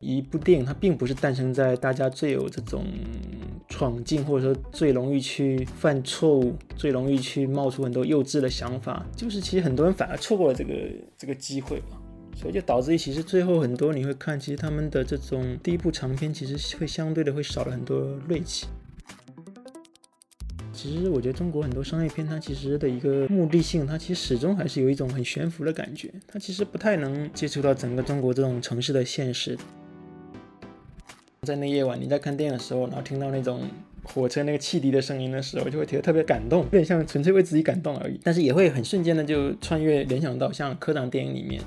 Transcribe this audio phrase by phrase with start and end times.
[0.00, 2.84] 一部电影它并不是诞生在大家最有这种
[3.68, 10.72] 闯劲，或者说最容易去犯错误、最容易去冒出很多幼稚的想法，就是其实很多人反而错过了这个
[11.18, 11.98] 这个机会嘛。
[12.34, 18.66] 所以就导致其实最后很多你会看，其实他们的这种第一部长片其实会相对的会少了很多锐气。
[20.72, 29.58] 其实我觉得中国很多商业片，它其实的一个目的性，它其实始终还是有一种很悬浮的感觉，它其实不太能接触到整个中国这种城市的现实。
[31.50, 33.62] 在那夜晚你在看电影的时候，然后听到那种
[34.04, 41.60] 火车那个汽笛的声音的时候，就会觉得特别感动，有点像纯粹为自己感动而已，但是也会很瞬间的就穿越联想到像科长电影里面。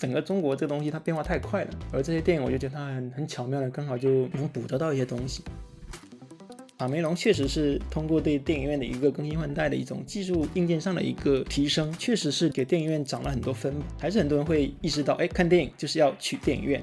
[0.00, 5.42] 整个中国这个东西它变化太快了，而这些电影我就觉得它很很巧妙的，刚好就能捕捉到一些东西。
[6.76, 13.72] 卡梅隆确实是通过对电影院的一个更新换代的一种技术硬件上的一个提升，确实是给电影院涨了很多分。
[13.96, 16.82] 还是很多人会意识到，哎，看电影就是要去电影院。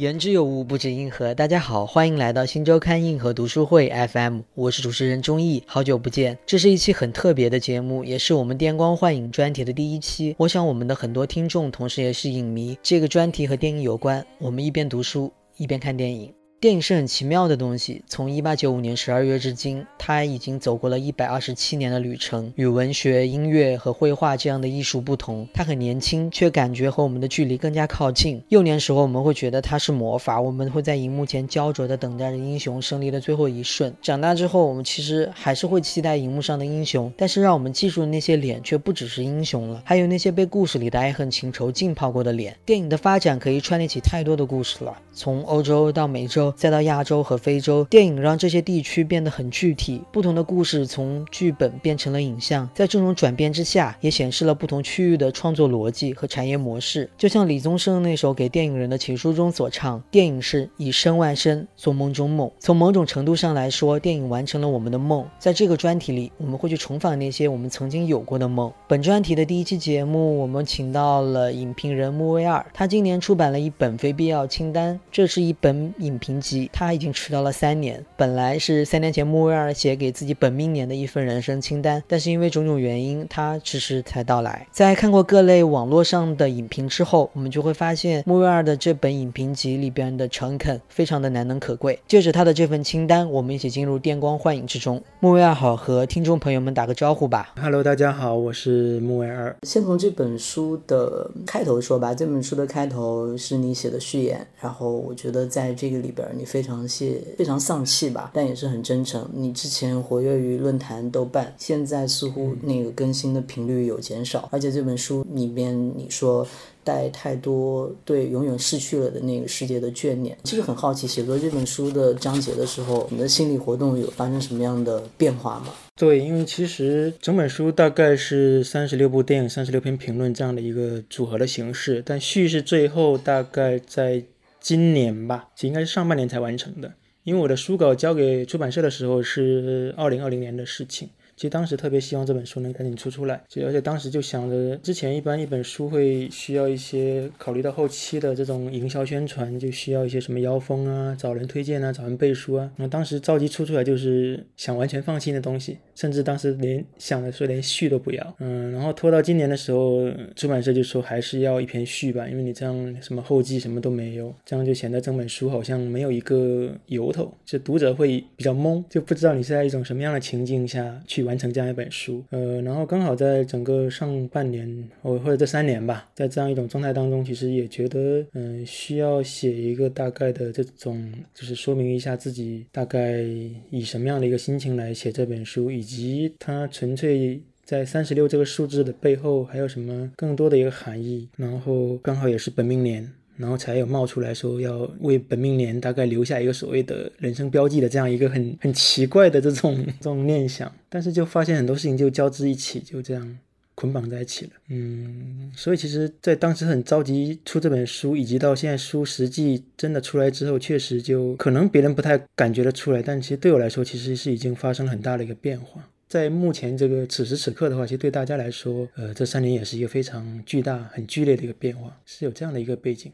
[0.00, 1.34] 言之有物，不止硬核。
[1.34, 6.38] 大家好，欢迎来到新周刊硬核读书会 FM，我是主持人钟毅，好久不见。
[6.46, 10.34] 这是一期很特别的节目，也是我们电光幻影专题的第一期。
[10.38, 16.32] 我想我们的很多听众同时也是影迷，这个专题和电影有关，我们一边读书一边看电影。
[16.60, 22.52] 电影是很奇妙的东西，从一八九五年十二月至今，它已经走过了一百二十七年的旅程。
[22.54, 28.42] 与文学、音乐和绘画这样的艺术不同，它很年轻，却感觉和我们的距离更加靠近。
[28.50, 33.90] 幼年时候，我们会觉得它是魔法，我们会在荧幕前焦灼地等待着英雄胜利的最后一瞬。
[34.02, 42.54] 长大之后，我们其实还是会期待荧幕上的英雄，但是让我们记住的那些脸，却不只是英雄了，还有那些被故事里的爱恨情仇浸泡过的脸。
[42.66, 46.49] 电影的发展可以串联起太多的故事了，从欧洲到美洲。
[46.56, 57.08] 再到亚洲和非洲，电影让这些地区变得很具体，不同的故事从剧本变成了影像，在这种转变之下，也显示了不同区域的创作逻辑和产业模式。
[57.16, 65.26] 就像李宗盛那首给电影人的情书中所唱：“电影是以身外身做梦中梦。”从某种程度上来说，电影完成了我们的梦。
[65.38, 68.72] 在这个专题里，我们会去重访那些我们曾经有过的梦。
[68.88, 76.70] 本专题的第一期节目，我们请到了影评人穆威尔，他今年出版了一本非必要清单，这是一本影评集。
[76.72, 84.66] 他已经迟到了三年，本来是三年前穆威尔写给自己本命年的一份人生清单，但是因为种种原因，他迟迟才到来。
[84.70, 91.98] 在看过各类网络上的影评之后，我们就会发现穆威尔的这本影评集里边的诚恳非常的难能可贵。
[92.08, 95.02] 借着他的这份清单，我们一起进入电光幻影之中。
[95.20, 97.52] 穆威尔好，和听众朋友们打个招呼吧。
[97.60, 99.54] Hello，大家好，我是穆威尔。
[99.62, 106.70] 先从这本书的开头说吧，这本书的开头是你写的序言，然后我觉得在这个里边你非常。
[106.70, 109.28] 常谢非常丧气吧，但也是很真诚。
[109.34, 114.48] 你之前活跃于论坛、豆瓣，现在似乎那个更新的频率有减少。
[114.52, 116.46] 而且这本书里边你说
[116.84, 120.38] 带太多对永远逝去了的那个世界的眷恋。
[120.44, 125.74] 其实很好奇，写作这本书的章节的时候，你的心理活动有发生什么样的变化吗？
[125.96, 134.22] 对，因为其实整本书大概是三十六部电影、三十六篇评论这样的一个组合的形式，但叙事最后大概在。
[134.60, 136.92] 今年吧，其实应该是上半年才完成的，
[137.24, 141.08] 因为我的书稿交给出版社的时候是二零二零年的事情。
[141.40, 152.70] 其实当时特别希望这本书能赶紧出出来，而且当时就想着，之前一般一本书会需要一些考虑到后期的这种营销宣传，就需要一些什么腰封啊、找人推荐啊、找人背书啊。
[152.76, 158.36] 那当时着急出出来，就是想完全放弃的东西，甚至当时连想的说连序都不要。
[158.40, 171.29] 嗯，然后拖到今年的时候，出版社就说还是要一篇序吧，因为你这样什么后记什么都没有，这样就显得整本书好像没有一个由头，就读者会比较懵，就不知道你是在一种什么样的情境下去。
[171.30, 174.66] 完成这样一本书，呃，然后刚好在整个上半年，
[175.00, 183.22] 或或者这三年吧，在这样一种状态当中，其实也觉得，嗯，需要写一个大概的这种，就是说明一下自己大概
[183.70, 193.08] 以什么样的一个心情来写这本书，以及它纯粹在三十六这个数字的背后还有什么更多的一个含义，然后刚好也是本命年。
[193.40, 203.38] 然后才有冒出来说要为本命年大概留下一个所谓的人生标记的这样一个很很奇怪的这种这种念想，但是就发现很多事情就交织一起，就这样
[203.74, 204.50] 捆绑在一起了。
[204.68, 215.88] 嗯，所以其实，在当时很着急出这本书，以及到现在书实际真的出来之后，确实就可能别人不太感觉得出来，但其实对我来说，其实是已经发生了很大的一个变化。
[216.06, 223.12] 在目前这个此时此刻的话，其实对大家来说，呃，这三年也是一个非常巨大、很剧烈的一个变化，是有这样的一个背景。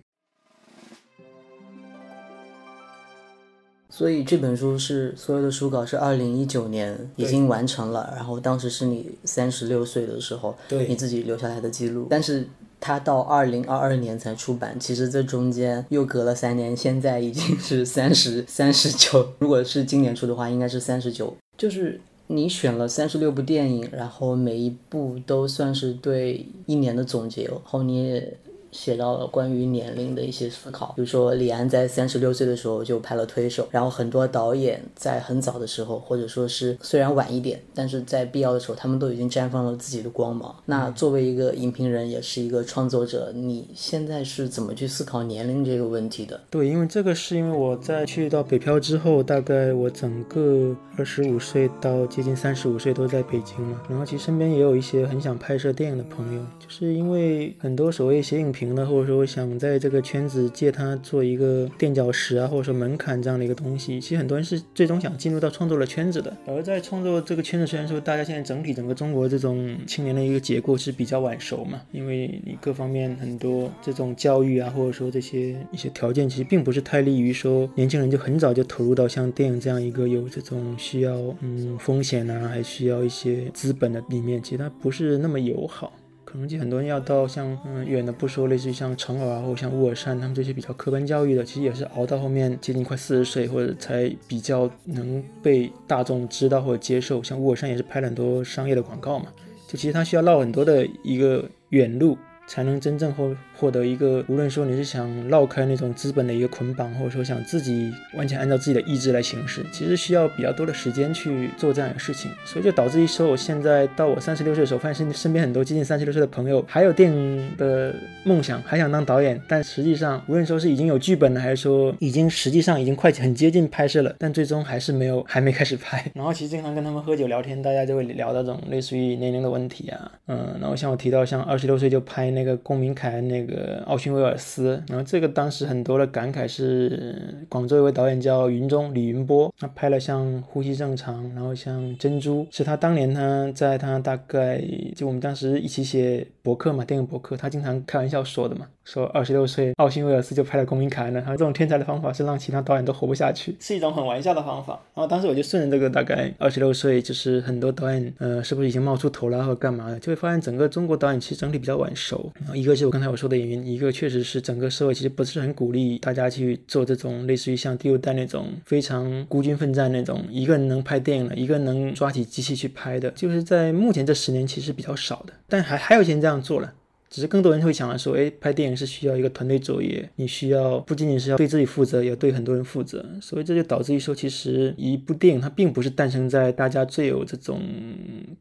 [3.97, 12.07] 所以这本书是所有的书稿是二零一九年已经完成了，然后当时是你三十六岁的时候，对你自己留下来的记录。
[12.11, 12.47] 但是
[12.79, 19.27] 它到二零二二年才出版，其实这中间又隔了三年，现在已经是三十三十九。
[19.39, 21.35] 如果是今年出的话，应该是三十九。
[21.57, 28.37] 就是你选了三十六部电影，然后每一部都算是对一年的总结，然后你也。
[28.73, 40.55] 写到了关于年龄的一些思考，比如说李安在三十六岁的时候就拍了《推手》，然后很多导演在很早的时候，或者说是虽然晚一点，但是在必要的时候，他们都已经绽放了自己的光芒。
[40.67, 46.41] 那作为一个影评人，也是一个创作者，你现在是怎么去思考年龄这个问题的？
[46.51, 58.87] 对，因为这个是因为我在去到北漂之后，大概我整个二十五岁到接近三十五岁都在北京嘛，然后其实身边也有一些很想拍摄电影的朋友，就是因为很多所谓写影平的。
[58.87, 66.35] 或者说想在这个圈子借它做一个垫脚石啊，或者说门槛这样的一个东西，其实很多人是最终想进入到创作的圈子的。
[66.47, 85.93] 而在创作这个圈子，虽然说大家现在整体整个中国这种青年的一个结构是比较晚熟嘛，因为你各方面很多这种教育啊，或者说这些一些条件，其实并不是太利于说年轻人就很早就投入到像电影这样一个有这种需要嗯风险啊，还需要一些资本的里面，其实它不是那么友好。
[86.27, 97.23] 可能就很多人要到像嗯远的不说，类似于像成尔啊，或像乌尔善他们这些比较科班教育的，其实也是熬到后面接近快四十岁，或者才比较能被大众知道或者接受。
[97.23, 99.27] 像乌尔善也是拍了很多商业的广告嘛，
[99.67, 102.19] 就其实他需要绕很多的一个远路。
[102.49, 112.31] 才能真正后获得一个，无论说你是想绕开那种资本的一个捆绑，或者说想自己完全按照自己的意志来行事，其实需要比较多的时间去做这样的事情。
[112.45, 117.95] 所以就导致一说，我现在到我三十六岁的时候，发现身身边很多接近三十六岁的朋友，还有电影的
[118.25, 126.05] 梦想，还想当导演，但实际上无论说是已经有剧本了，还是说已经实际上已经快很接近拍摄了，但最终还是没有还没开始拍。
[126.15, 132.27] 然后其实经常跟他们喝酒聊天，大家就会聊到这种类似于年龄的问题啊，嗯，然后像我提到像二十六岁就拍。
[132.27, 144.63] 那个公民凯恩，那个个奥逊威尔斯，然后这个当时很多的感慨是，广州一位导演叫云中李云波，他拍了像《呼吸正常》，然后像《珍珠》，是他当年他在他大概
[144.95, 148.67] 就我们当时一起写博客嘛，电影博客，他经常开玩笑说的嘛。
[148.85, 151.21] 说二十六岁，奥辛威尔斯就拍了《公民凯恩》了。
[151.21, 154.81] 他这种天才的方法是让其他导演都活不下去，是一种很玩笑的方法。
[154.95, 162.31] 然后当时我就顺着这个，大概二十六岁，就是很多导演，呃，是不是已经冒出头了，或者干嘛的，就会发现整个中国导演其实整体比较晚熟。
[162.39, 175.33] 然后一个是我刚才我说的原因，一个确实是整个社会其实不是很鼓励大家去做这种类似于像第六代那种非常孤军奋战那种一个人能拍电影了，一个人能抓起机器去拍的，就是在目前这十年其实比较少的。
[175.49, 176.73] 但还还有些人这样做了。
[177.17, 183.03] 只是更多人会想说，哎，拍电影是需要一个团队作业，你需要不仅仅是要对自己负责，也要对很多人负责。
[183.23, 187.63] 所以这就导致于说，其实一部电影它并不是诞生在大家最有这种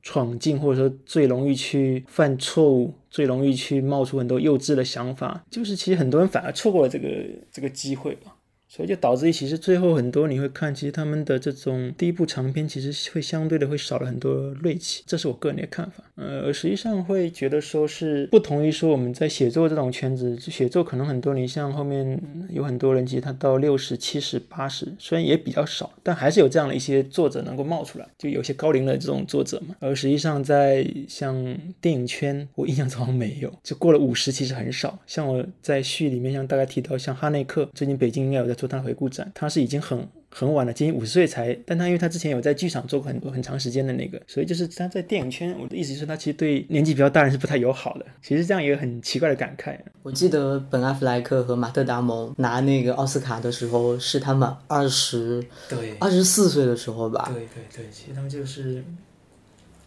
[0.01, 7.07] 闯劲，或者说最容易去犯错误、最容易去冒出很多幼稚的想法，就是其实很多人反而错过了这个
[7.49, 8.34] 这个机会吧。
[8.75, 16.03] 所以就导致于其实最后很多你会看，其实他们的这种第一部长片其实会相对的会少了很多锐气，这是我个人的看法。
[16.15, 29.73] 呃，实际上会觉得说是不同于说我们在写作这种圈子，写作可能很多，你像后面有很多人，其实他到六十七十八十，虽然也比较少，但还是有这样的一些作者能够冒出来，就有些高龄的这种作者嘛。
[29.79, 31.33] 而实际上在像
[31.79, 34.99] 电影圈，我印象中没有，就过了五十其实很少。
[35.07, 38.64] 像我在序里面像大概提到，像哈内克，最近北京应该有在做。
[38.67, 48.05] 他回顾展，他是已经很很晚了，接近五十岁才，但他因为他之前有在剧场做过很多很长时间的那个，所以就是他在电影圈，我的意思是，他其实对年纪比较大人是不太友好的。
[48.21, 49.77] 其实这样一个很奇怪的感慨。
[50.03, 57.31] 我记得本阿弗莱克和马特达蒙拿那个奥斯卡的时候，是他们二十对二十四岁的时候吧？
[57.33, 58.83] 对对对，其实他们就是。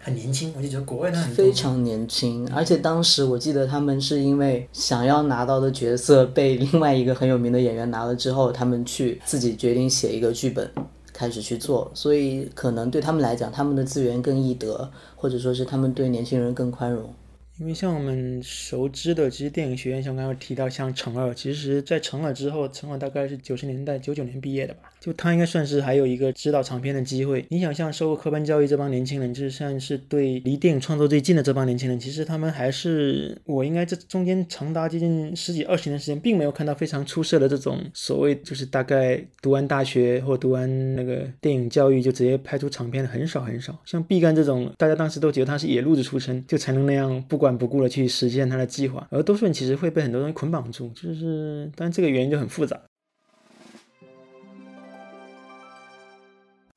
[0.09, 10.71] 很年轻，我就觉得国外那很非常年轻，而且当时我记得他们是因为想要拿到的角色被另外一个很有名的演员拿了之后，他们去自己决定写一个剧本，
[11.13, 17.13] 开始去做，所以可能对他们来讲，他们的资源更易得，或者说是他们对年轻人更宽容。
[17.61, 27.45] 因为像我们熟知的，其实电影学院像刚刚提到，像成二，其实在成二之后，成二大概是九十年代九九年毕业的吧，就他应该算是还有一个指导长片的机会。
[27.49, 43.77] 你想像受过科班教育这帮年轻人，就是算是对离电影创作最近的这帮年轻人，其实他们还是我应该这中间长达接近十几二十年时间，并没有看到非常出色的这种所谓就是大概读完大学或读完那个电影教育就直接拍出长片的很少很少。
[43.85, 47.48] 像毕赣这种，大家当时都觉得他是野路子出身，就才能那样不管。
[47.57, 52.79] 不顾的去实现他的计划，而多数人其实会被很多东西捆绑住，就是，但这个原因就很复杂。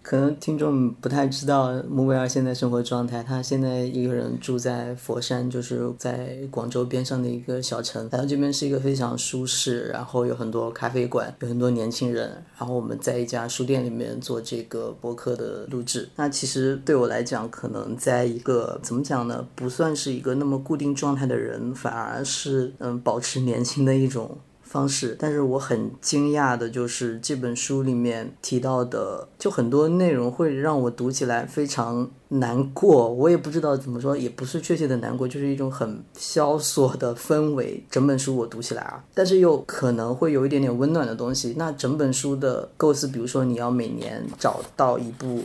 [0.01, 8.03] 可能听众不太知道穆维尔现在生活状态，他现在一个人住在佛山，就是在广州边上的一个小城。
[8.11, 12.43] 来到这边是一个非常舒适，然后有很多咖啡馆，有很多年轻人。
[12.57, 16.09] 然后我们在一家书店里面做这个博客的录制。
[16.15, 24.37] 那其实对我来讲，可能在一个怎么讲呢，不算是一个那么固定状态的人，反而是嗯保持年轻的一种。
[24.71, 33.11] 方式，但是我很惊讶的就是这本书里面提到的，就很多内容会让我读起来非常难过。
[33.11, 37.83] 我也不知道怎么说，也不是确切的难过，就是一种很萧索的氛围。
[37.91, 41.53] 整本书我读起来啊，但是又可能会有一点点温暖的东西。
[41.57, 45.43] 那整本书的构思，比如说你要每年找到一部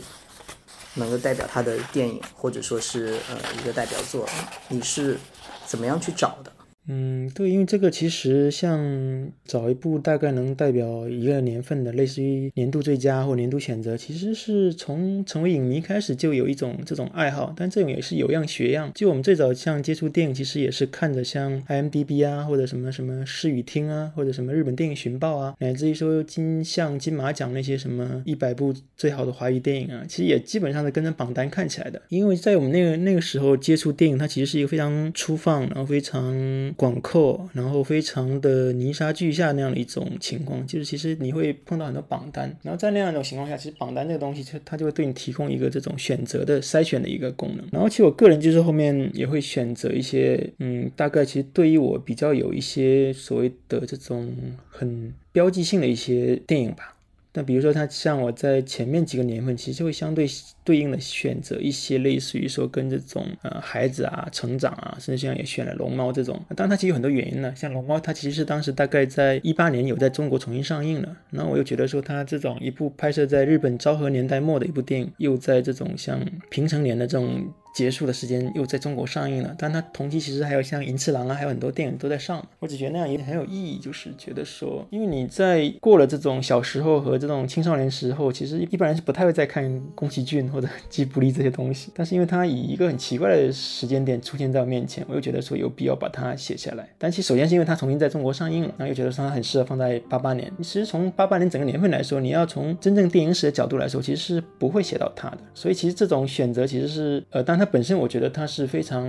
[0.93, 4.25] 能够代表他的电影，或者说是呃一个代表作，
[4.69, 5.17] 你是
[5.65, 6.51] 怎么样去找的？
[6.89, 18.89] 嗯，对，因为这个其实像找一部大概能代表一个年份的，类似于年度最佳或年度选择，其实是从成为影迷开始就有一种这种爱好，但这种也是有样学样。
[18.95, 32.01] 就我们最早像接触电影，其实也是看着像 IMDB 啊，或者什么什么视语听啊，或者什么日本电影寻报啊，乃至于说金像金马奖那些什么一百部最好的华语电影啊，其实也基本上是跟着榜单看起来的。
[32.07, 36.73] 因为在我们那个那个时候接触电影，它其实是一个非常粗放，然后非常。
[36.77, 47.67] 广阔，然后非常的泥沙俱下那样的一种情况，就是其实你会碰到很多榜单，然后在那样一种情况下，其实榜单这个东西，它它就会对你提供一个这种选择的筛选的一个功能。
[47.71, 54.31] 然后其实我个人就是后面也会选择一些，嗯，大概其实对于我比较有一些所谓的这种
[54.69, 56.93] 很标记性的一些电影吧。
[57.31, 60.27] 但比如说，它像我在前面几个年份，其实会相对
[60.63, 66.39] 对应的选择一些类似于说跟这种呃孩子啊成长啊，甚至像也选了龙猫这种。
[66.55, 76.19] 当然它其实有很多原因呢，像龙猫它其实是当时大概在一八年有在中国重新上映了，然后我又觉得说它这种一部拍摄在日本昭和年代末的一部电影，又在这种像
[76.49, 77.53] 平成年的这种。
[77.77, 82.43] 结束的时间又在中国上映了，但它同期其实还有像银次郎啊，还有很多电影都在上。
[82.57, 91.91] 我只觉得那样也很有意义，就是觉得说，因为你在过了这种小时候和这种青少年时候，其实一般人是不太会再看宫崎骏或者吉卜力这些东西。
[91.93, 96.89] 但是因为它以一个很奇怪的时间点出现在我面前，我又觉得说有必要把它写下来。
[96.97, 100.51] 但其实首先是因为它重新在中国上映了，然后又觉得说它很适合放在八八年。
[100.63, 105.37] 其实从八八年整个年份来说，你要从真正电影史的角度来说，其实是不会写到它的。
[105.53, 108.47] 所以其实这种选择其实是呃，但它本身我觉得它。
[108.47, 109.05] 是非常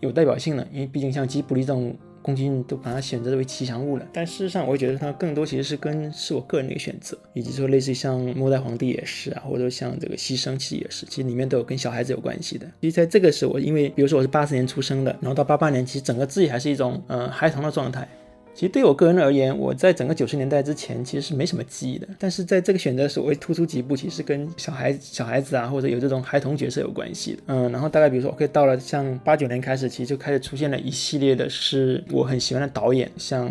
[0.00, 4.06] 有代表性的，因为毕竟像吉卜力这种宫崎骏都把它选择为吉祥物了。
[4.12, 12.66] 但事实上，我觉得它更多其实是跟是我个人的一个选择，以及说类似于像末代皇帝也是啊，或者像这个牺牲其实也是，其实里面都有跟小孩子有关系的。
[12.80, 18.06] 其实在这个时候，因为比如说我是八四年出生的，然后到八八年，其实整个自己还是一种呃孩童的状态。
[18.54, 22.06] 其实对我个人而言，我在整个九十年代之前其实是没什么记忆的。
[22.20, 27.42] 但是在这个选择时，我会突出几部，其实跟小孩小孩子啊，或者有这种孩童角色有关系的。
[27.46, 33.50] 嗯，然后大概比如说，OK，到了像八九年开始，其实就开始出现了一系列的是我很喜欢的导演，像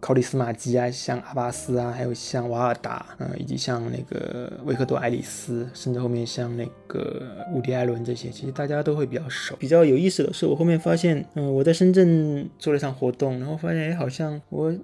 [0.00, 7.22] 考里斯马基啊，像阿巴斯啊，还有像瓦尔达，嗯，以及像那个维克多·爱丽丝，甚至后面像那个
[7.54, 9.54] 伍迪·艾伦这些，其实大家都会比较熟。
[9.58, 14.37] 比较有意思的是，我后面发现，嗯，我在深圳做了一场活动，然后发现，哎，好像。
[14.48, 14.74] 我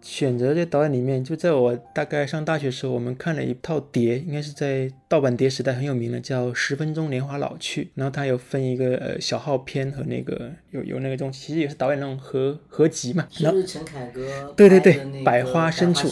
[0.00, 7.84] 选择这导演里面，就在我大概上大学时候，我们看了一套碟，应该是在盗版碟时代很有名的，叫《十分钟年华老去》。
[7.96, 13.26] 然后它有分一个呃小号片和那个有有那个东西，其实也是导演那种合合集嘛。
[13.28, 14.54] 是陈凯歌。
[14.56, 16.08] 对对对，百花深处。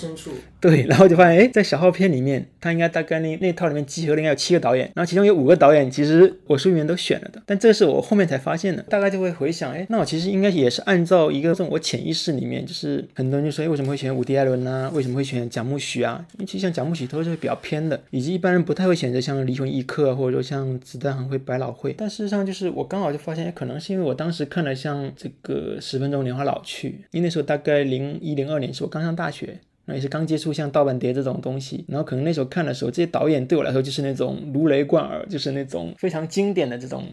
[0.61, 7.41] 对，然后就发现，哎，在小号片里面，他应该大概那那套里面集合了应该有七个导演，然后其中有五个导演，其实我书里面都选了的。
[7.45, 14.91] 但这是我后面才发现的，大概就会回想，哎，那我其实应该也是按照一个这种我潜意识里面，就是很多人就说，哎，为什么会选伍迪·艾伦呢？
[14.95, 16.25] 为什么会选蒋木许啊？
[16.35, 21.95] 因为其实像蒋木许都是比较偏的，以及一般人不太会选择像离魂一刻，或者说像子弹很会百老汇。
[21.99, 29.59] 但事实上，就是我刚好就发现，可能是因为我当时看了像这个十分钟年华老去，因为那时候大概零一零二年是我刚上大学。
[29.87, 37.05] 那也是刚接触像盗版碟这种东西，然后可能那时候看的时候，这些导演对我来说就是那种如雷贯耳，就是那种非常经典的这种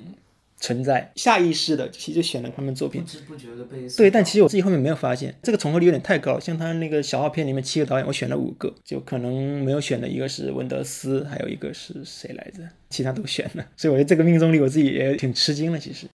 [0.58, 3.08] 存在，下意识的其实就选了他们作品不。
[3.08, 6.40] 知不觉的被对，但其实我自己后面没有发现，这个重合率有点太高。
[6.40, 12.64] 像他那个小号片里面七个导演，我选了五个，就可能没有选的一个是文德斯，还有一个是谁来着？
[12.90, 15.78] 其他都选了，所以我觉得这个命中率我自己也挺吃惊的。
[15.78, 16.08] 其实，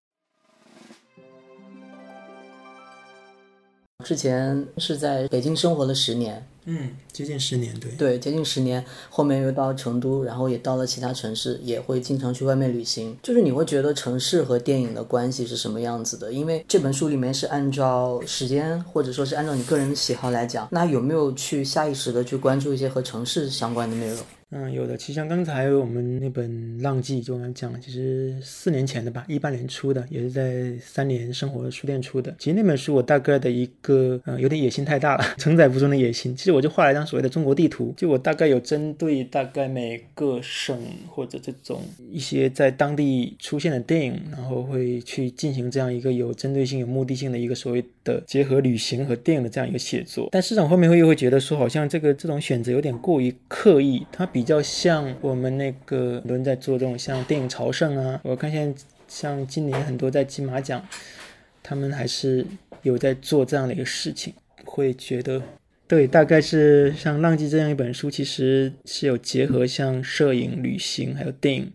[4.08, 13.14] 之前是在北京生活了十年，嗯，接近十年，对，对，接近十年，后面又到成都，然后也到了其他城市，也会经常去外面旅行。
[13.22, 16.32] 就是你会觉得城市和电影的关系是什么样子的？
[16.32, 24.16] 因为这本书里面是按照时间或者说是按照你个人的喜好来讲，那有没有去下意识的去关注一些和城市相关的内容？
[24.50, 24.96] 嗯，有的。
[24.96, 26.50] 其实像刚才我们那本
[26.82, 32.34] 《浪迹》就刚才讲了，其实四年前的吧，一八年出的，也是在三联生活书店出的。
[32.38, 36.34] 其实那本书我大概的一个，嗯、有点野心太大了，承载不住那野心。
[36.34, 50.30] 其实我就画了一张所谓的中国地图，就我大概有针对大概每个省或者这种一些在当地出现的电影，然后会去进行这样一个有针对性、有目的性的一个所谓的结合旅行和电影的这样一个写作。
[50.32, 60.80] 但市场后面会又会觉得说，好像这个这种选择有点过于刻意，它比比较像我们那个很多人在做这种像电影朝圣啊，我看现在像今年很多在金马奖，
[61.60, 62.46] 他们还是
[62.82, 64.32] 有在做这样的一个事情，
[64.64, 65.42] 会觉得。
[65.88, 71.72] 对，大概是像《浪迹》这样一本书，其实是有结合像摄影、旅行还有电影，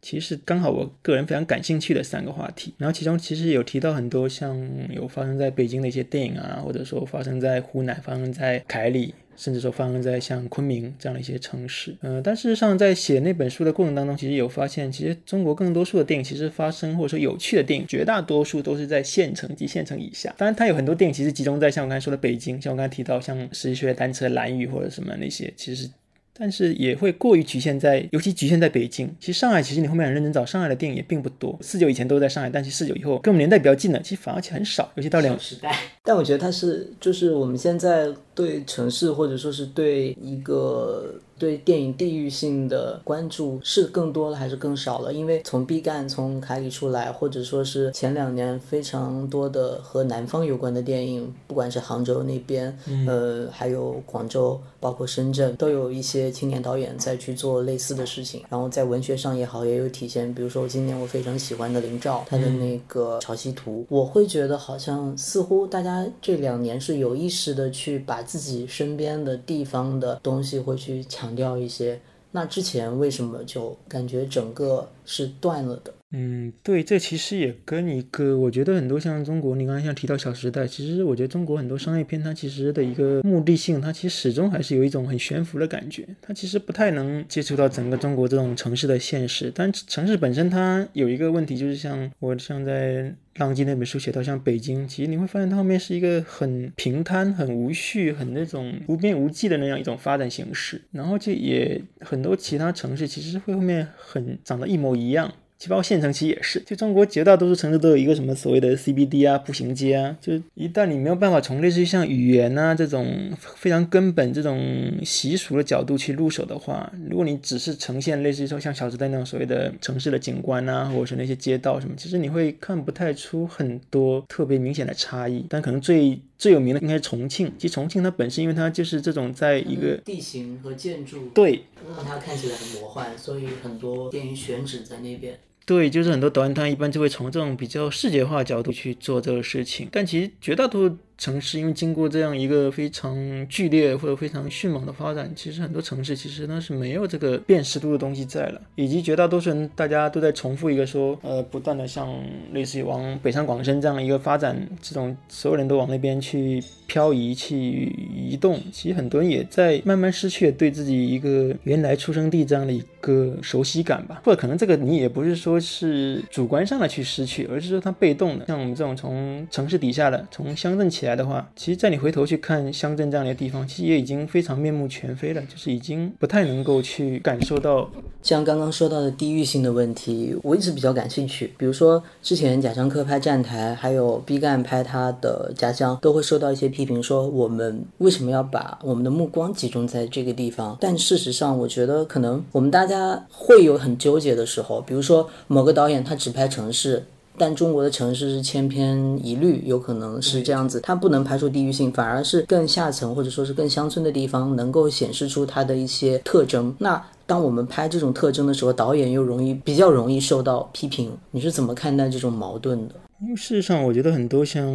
[0.00, 2.74] 其实刚好我个人非常感兴趣的三个话题。
[2.78, 4.56] 然后其中其实有提到很多像
[4.88, 11.94] 有发生在北京的一些电影啊，或者说发生在湖南、发生在凯里，甚至说发生在像昆明这样的一些城市。
[12.00, 20.34] 呃，但事实上在写那本书的过程当中，其实有发现，其实中国更多数的电影其实发生或者说有趣的电影，绝大多数都是在县城及县城以下。
[20.38, 25.88] 当然，它有很多电影其实集中在像我刚才说的北京，像我刚才提到像实习学的单车、蓝雨或者什么那些，其实。
[26.36, 29.08] 但是也会过于局限在，尤其局限在北京。
[29.20, 31.56] 其实上海，其实你后面很认真找上海的电影也并不多。
[31.60, 35.72] 四九以前都在上海，但是四九以后跟我们年代比较近的，其实反而且很少，尤其到两时代。
[36.02, 41.14] 但我觉得它是，就是我们现在对城市或者说是对一个
[41.44, 45.12] 对电影地域性的关注是更多了还是更少了？
[45.12, 52.74] 因为从毕赣从凯里出来，或者说是前两年非常多的和南方有关的电影，不管是杭州那边，
[53.06, 58.42] 呃，还有广州，包括深圳，都有一些青年导演在去做类似的事情。
[58.48, 60.32] 然后在文学上也好，也有体现。
[60.34, 71.04] 比如说今年我非常喜欢的林兆，他的那个《潮汐图》，我会觉得好像似乎大家这两年是有意识的去把自己身边的地方的东西会去
[71.34, 72.00] 掉一些。
[72.32, 75.94] 那之前为什么就感觉整个是断了的？
[76.16, 89.50] 嗯，对，这其实也跟一个，我觉得很多像中国，你刚才像提到《小时代》，其实我觉得中国很多商业片，它其实的一个目的性，它其实始终还是有一种很悬浮的感觉，它其实不太能接触到整个中国这种城市的现实。
[89.52, 93.02] 但城市本身它有一个问题，就是像我像在
[93.40, 100.80] 《浪迹》那本书写到，像北京，其实你会发现它后面是一个很平摊、很无序、很那种无边无际的那样一种发展形式。
[100.92, 105.34] 然后就也很多其他城市其实会后面很长得一模一样。
[105.58, 125.46] 其包括县城其实也是，就中国绝大多数城市都有一个什么所谓的 CBD 啊、步行街啊，就一旦你没有办法从类似于像语言啊这种非常根本这种习俗的角度去入手的话，如果你只是呈现类似于说像《小时代》那种所谓的城市的景观啊，或者是那些街道什么，其实你会看不太出很多特别明显的差异。
[125.48, 131.64] 但可能最最有名的应该是重庆，其实重庆它本身因为它就是这种在一个地形和建筑对
[131.96, 135.38] 让它看起来很魔幻，所以很多电影选址在那边。
[135.66, 143.16] 对，就是很多导演他一般就会从这种比较视觉化角度去做这个事情，但其实绝大多数城市因为经过这样一个非常
[143.48, 152.12] 剧烈或者非常迅猛的发展，其实很多城市其实它是没有这个辨识度的东西在了，以及绝大多数人大家都在重复一个说，呃，不断的像
[152.52, 177.90] 类似于往北上广深这样一个发展，这种所有人都往那边去漂移去移动，其实很多人也在慢慢失去对自己一个原来出生地这样的一个熟悉感吧，或者可能这个你也不是说是主观上的去失去，而是说它被动的，像我们这种从城市底下的，从乡镇起来的话，其实在你回头去看乡镇这样的地方，其实也已经非常面目全非了，就是已经不太能够去感受到。
[178.22, 181.52] 像刚刚说到的地域性的问题，我一直比较感兴趣。
[181.58, 190.76] 比如说之前贾樟柯拍《站台》，还有毕赣拍他的家乡，都会受到一些批评，说我们为什么要把我们的目光集中在这个地方？
[190.80, 197.04] 但事实上，我觉得可能我们大家会有很纠结的时候，比如说某个导演他只拍城市。
[197.36, 206.74] 但中国的城市是千篇一律，有可能是这样子，它不能排除地域性，反而是更下层或者说是更乡村的地方能够显示出它的一些特征。
[206.78, 211.10] 那当我们拍这种特征的时候，导演又容易比较容易受到批评。
[211.30, 212.94] 你是怎么看待这种矛盾的？
[213.22, 214.66] 因为事实上，我觉得很多像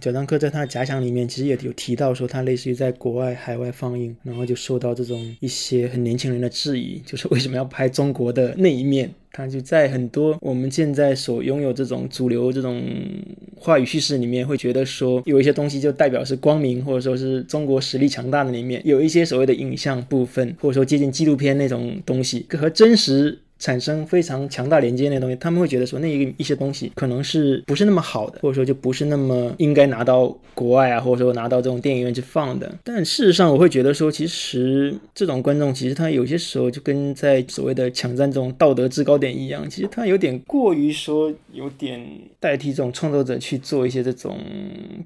[0.00, 9.12] 贾樟柯在他的假想里面，其实也有提到说，他类似于在国外海外放映，然后就受到这种一些很年轻人的质疑，就是为什么要拍中国的那一面？
[9.38, 12.82] 那就在很多我们现在所拥有这种主流这种
[13.56, 23.38] 话语叙事里面，会觉得说有一些东西就代表是光明，或者说是中国实力强大的里面，有一些所谓的影像部分，或者说接近纪录片那种东西和真实。
[23.58, 32.72] 产生非常强大连接那东西，他们会觉得说那一个一些东西可能是不是那么好的，或者说就不是那么应该拿到国外啊，或者说拿到这种电影院去放的。
[32.84, 42.00] 但事实上，我会觉得说，其实这种观众其实他有些时候就跟在所谓的抢占这种道德制高点一样，其实他有点过于说有点
[42.40, 44.38] 代替这种创作者去做一些这种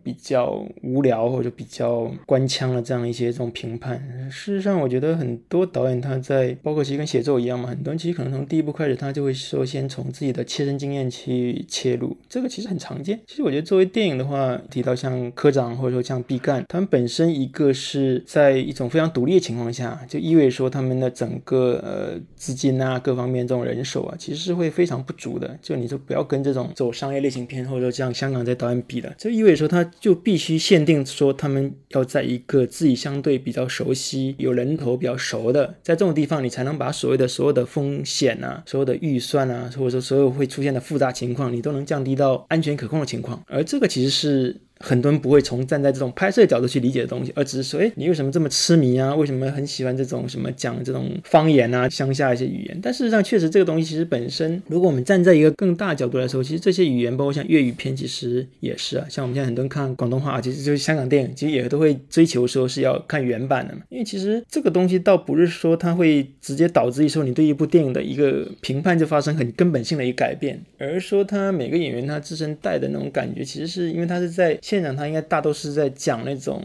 [0.02, 3.98] 比较无聊或者比较官腔的这样一些这种评判。
[4.30, 13.20] 事实上，我觉得很多导演他在包括其实跟写作一样嘛，很多人其实可能从第一步开始，他就会说先从自己的切身经验去切入，这个其实很常见。
[13.24, 25.56] 其实我觉得作为电影的话，提到像科长或者说像毕赣，他们本身一个是在一种非常独立的情况下，就意味着说他们的整个呃资金啊各方面这种人手啊，其实是会非常不足的。
[25.62, 38.31] 就你就不要跟这种走商业类型片或者说像香港这导演比的，这意味着说他就必须限定说他们要在一个自己相对比较熟悉、有人头比较熟的，在这种地方你才能把所谓的所有的风险。
[38.44, 44.60] 啊，所有的预算啊，或者说所有会出现的复杂情况，你都能降低到安全可控的情况，而这个其实是。
[44.82, 49.14] 很多人不会从站在这种拍摄角度去理解的东西，而只是说，哎，你为什么这么痴迷啊？
[49.14, 52.78] 为什么很喜欢这种什么讲这种方言啊、乡下一些语言？
[52.82, 59.06] 但事实上，确实这个东西其实本身，如果我们站在一个更大角度来说，其实这些语言，包括像粤语片，其实也是啊。
[59.08, 63.82] 像我们现在很多人看广东话，其实就是香港电影，其实也都会追求说是要看原版的嘛。
[63.88, 74.58] 因为其实这个东西倒不是说它会直接导致说你对一部电影的一个评判就发生很根本性的一个改变，而说他每个演员他自身带的那种感觉，其实是因为他是在。
[74.72, 76.64] 现场他应该大都是在讲那种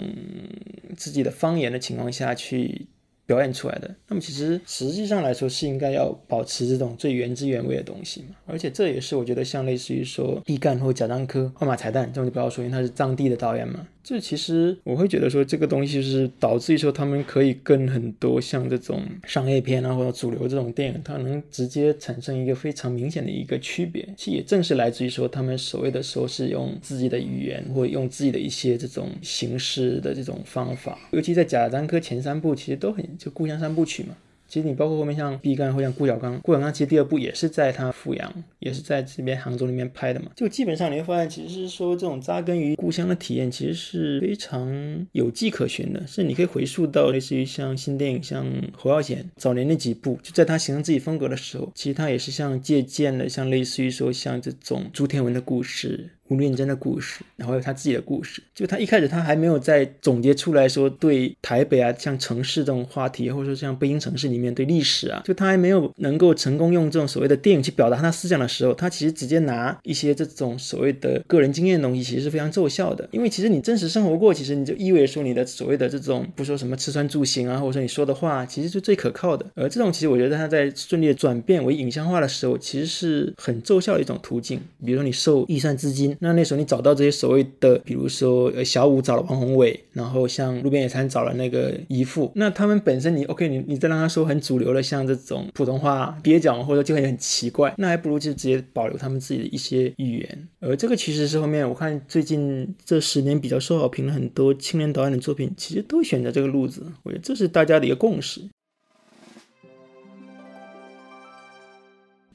[0.95, 2.87] 自己的方言的情况下去
[3.25, 3.95] 表演出来的。
[4.07, 8.35] 那么其实实际上来说是应该要保持这种最原汁原味的东西嘛。
[8.45, 13.85] 而且这也是我觉得像类似于说毕赣或贾樟柯、号马彩蛋这种就不要说，因为他是藏地的导演嘛。
[14.07, 24.07] 这其实我会觉得说，这个东西是导致于说，他们可以跟很多像这种商业片啊，或者主流这种电影，它能直接产生一个非常明显的一个区别。
[24.15, 30.97] 其实也正是来自于说，他们所谓的说是用自己的语言，或用自己的一些这种形式的这种方法。
[31.11, 34.15] 尤其在贾樟柯前三部，其实都很就故乡三部曲嘛。
[34.47, 40.31] 其实你包括后面像毕赣或像顾晓刚，顾晓刚其实第二部也是在他阜阳，也是在这边杭州里面拍的嘛。
[40.35, 46.05] 就基本上你会发现，其实是说这种扎根于故乡的体验，其实是非常有迹可循的。
[46.07, 56.11] 是你可以回溯到类似于像新电影，像侯耀贤早年那几部，就在他形成自己风格的时候，其实他也是像借鉴了像类似于说像这种朱天文的故事。
[56.29, 58.41] 吴念真的故事，然后有他自己的故事。
[58.53, 73.07] 就他一开始他还没有在总结出来说对台北啊，像城市这种话题，或者说像北京城市里面对历史啊，就他还没有能够成功用这种所谓的电影去表达他思想的时候，他其实直接拿一些这种所谓的个人经验的东西，其实是非常奏效的。
[73.11, 79.45] 因为其实你真实生活过，其实你就意味着说你的所谓的这种不说什么吃穿住行啊，或者说你说的话，其实是最可靠的。
[79.55, 84.59] 而这种其实我觉得他在顺利的转变为影像化的时候，其实是很奏效的一种途径。
[84.83, 86.16] 比如说你受预算资金。
[86.19, 100.47] 那那时候你找到这些所谓的，比如说呃小五找了王宏伟，然后像路边野餐找了那个姨父，那他们本身你 OK，你你再让他说很主流的像这种普通话蹩脚，或者就会很奇怪，那还不如就直接保留他们自己的一些语言。
[100.59, 108.41] 而这个其实是后面我看最近这十年比较受好评的很多青年导演的作品，其实都选择这个路子，我觉得这是大家的一个共识。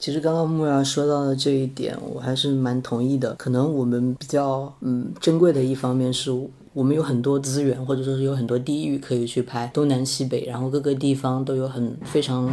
[0.02, 3.32] 其实刚刚木然说到的这一点，我还是蛮同意的。
[3.34, 6.32] 可能我们比较嗯珍贵的一方面是，
[6.72, 12.52] 我们有很多资源，或者说是有很多地域可以去拍东南西北，然后各个地方都有很非常。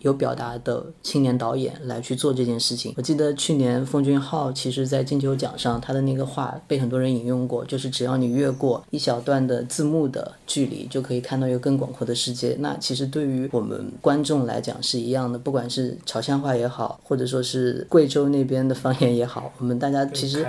[0.00, 2.94] 有表达的青年导演来去做这件事情。
[2.96, 12.56] 我记得去年奉俊昊其实在金球奖上，他的那个话被很多人引用过，就是只要你越过一小段的字幕的距离，就可以看到一个更广阔的世界。
[12.60, 20.44] 那其实对于我们观众来讲是一样的，不管是潮汕话也好，或者说是贵州那边的方言也好，我们大家其实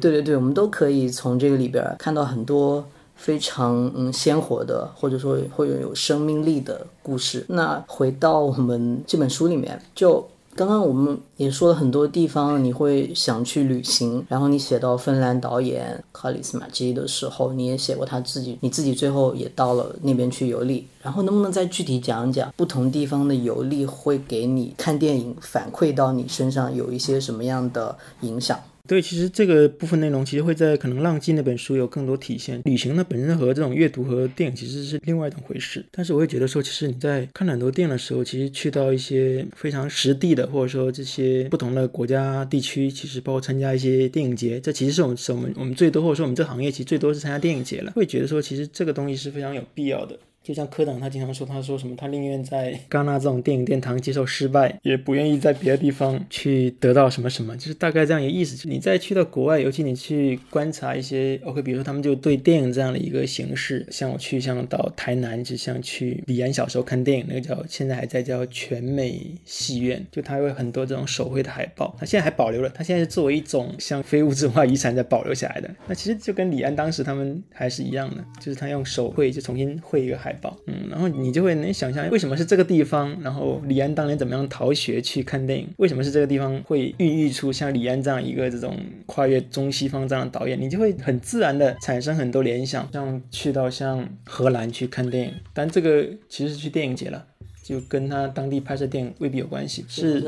[0.00, 2.84] 对对对，我们都可以从这个里边看到很多。
[3.22, 7.46] 非常嗯鲜活的，或者说会有有生命力的故事。
[7.48, 14.26] 那回到我们这本书里面，就刚刚我们也说了很多地方，你会想去旅行。
[14.28, 20.84] 然后你写到芬兰导演卡里斯马基的时候，你也写过他自己，你自己最后也到了那边去游历。
[21.00, 28.58] 然后能不能再具体讲讲不同地方的游历会给你看电影反馈到你身上有一些什么样的影响？
[28.86, 32.60] 对，其实这个部分内容其实会在可能《浪迹》那本书有更多体现。
[32.64, 35.84] 旅行呢本身和这种阅读和电影其实是另外一种回事。
[35.90, 47.92] 但是我会觉得说，其实你在看很多电影的时候，其实去到一些非常实地的，或者说这些不同的国家地区，其实包括参加一些电影节，这其实是我们我们我们最多或者说我们这行业其实最多是参加电影节了。
[47.92, 50.18] 会觉得说，其实这个东西是非常有必要的。
[50.42, 58.68] 就像科长他经常说，他说什么，他宁愿在戛纳这种电影殿堂接受失败，也不愿意在别的地方去得到什么什么，就是大概这样一个意思。
[58.68, 75.70] 你再去到国外，尤其你去观察一些，OK，比如说他们就对电影这样的一个形式，像我去像到台南，就像去李安小时候看电影，那个叫现在还在叫全美戏院，就他有很多这种手绘的海报，他现在还保留了，他现在是作为一种像非物质文化遗产在保留下来的。
[75.86, 80.31] 那其实就跟李安当时他们还是一样的，就是他用手绘就重新绘一个海。
[80.66, 97.26] 嗯，然后你就会能想象为什么是这个地方，然后李安当年怎么样逃学去看电影，为什么是这个地方会孕育出像李安这样一个这种跨越中西方这样的导演，你就会很自然的产生很多联想，像去到像荷兰去看电影，但这个其实是去电影节了。
[97.62, 100.20] 就跟他当地拍摄电影未必有关系，是，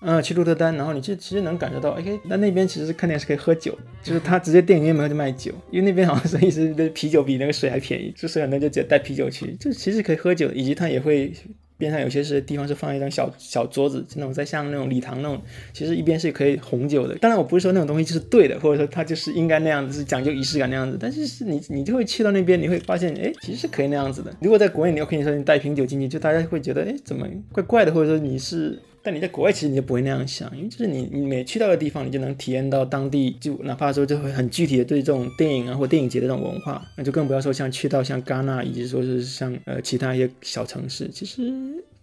[0.00, 11.32] 嗯，去鹿特丹，然后你就其实能感受到，OK，那那边其实是看电影是可以喝酒，就是他直接电影院门口就卖酒，因为那边好像是一直的啤酒比那个水还便宜，就所以很多就直接带啤酒去，就其实可以喝酒，以及他也会。
[11.78, 15.40] 边上有些是地方是放一张小小桌子，那种在像那种礼堂那种，
[15.72, 17.14] 其实一边是可以红酒的。
[17.16, 20.96] 当然我不是说那种东西就是对的，或者说它就是应该那样子，是讲究仪式感那样子。
[21.00, 24.34] 但是是你你就会去到那边，你会发现，哎，其实是可以那样子的。
[24.40, 28.78] 如果在国内，你要跟你说你带瓶酒进去，就大家会觉得，哎，怎么怪怪的，或者说你是。
[29.06, 41.52] 但你在国外其实你就不会那样想，因为就是你你每去到的地方，你就能体验到当地，就哪怕说就会很具体的对这种电影啊或电影节的这种文化，那就更不要说像去到像戛纳，以及说是像呃其他一些小城市，其实。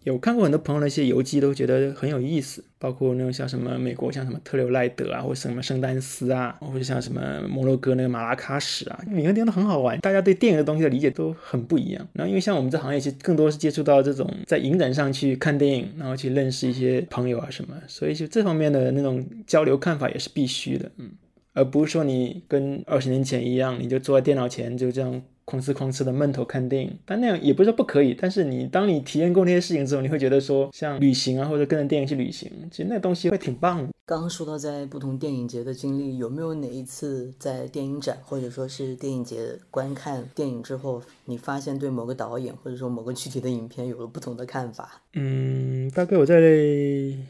[0.04, 9.98] 有看过很多朋友的一些游记，都觉得很有意思，包括那种像什么美国，像什么特留赖德啊，或什么圣丹斯啊，或者像什么摩洛哥那个马拉喀什啊，每个地方都很好玩。
[10.02, 12.06] 大家对电影的东西的理解都很不一样。
[12.14, 21.12] 然后因为像我们这行业，其实更多是接触到这种在影展上去看电影，然后去认识一些朋友啊什么，所以就这方面的那种交流看法也是必须的，嗯，
[21.54, 25.22] 而不是说你跟二十年前一样，你就坐在电脑前就这样。
[25.46, 28.16] 哐哧哐哧的闷头看电影，但那样也不是说不可以。
[28.20, 33.90] 但是你当你体验过那些事情之后，你会觉得说，像旅行啊，或者跟着电影去旅行，其实那东西会挺棒的。
[34.06, 45.02] 刚刚说到在不同电影节的经历，有没有哪一次在电影展或者说是电影节观看电影之后，你发现对某个导演或者说某个具体的影片有了不同的看法？
[45.14, 46.38] 嗯，大概我在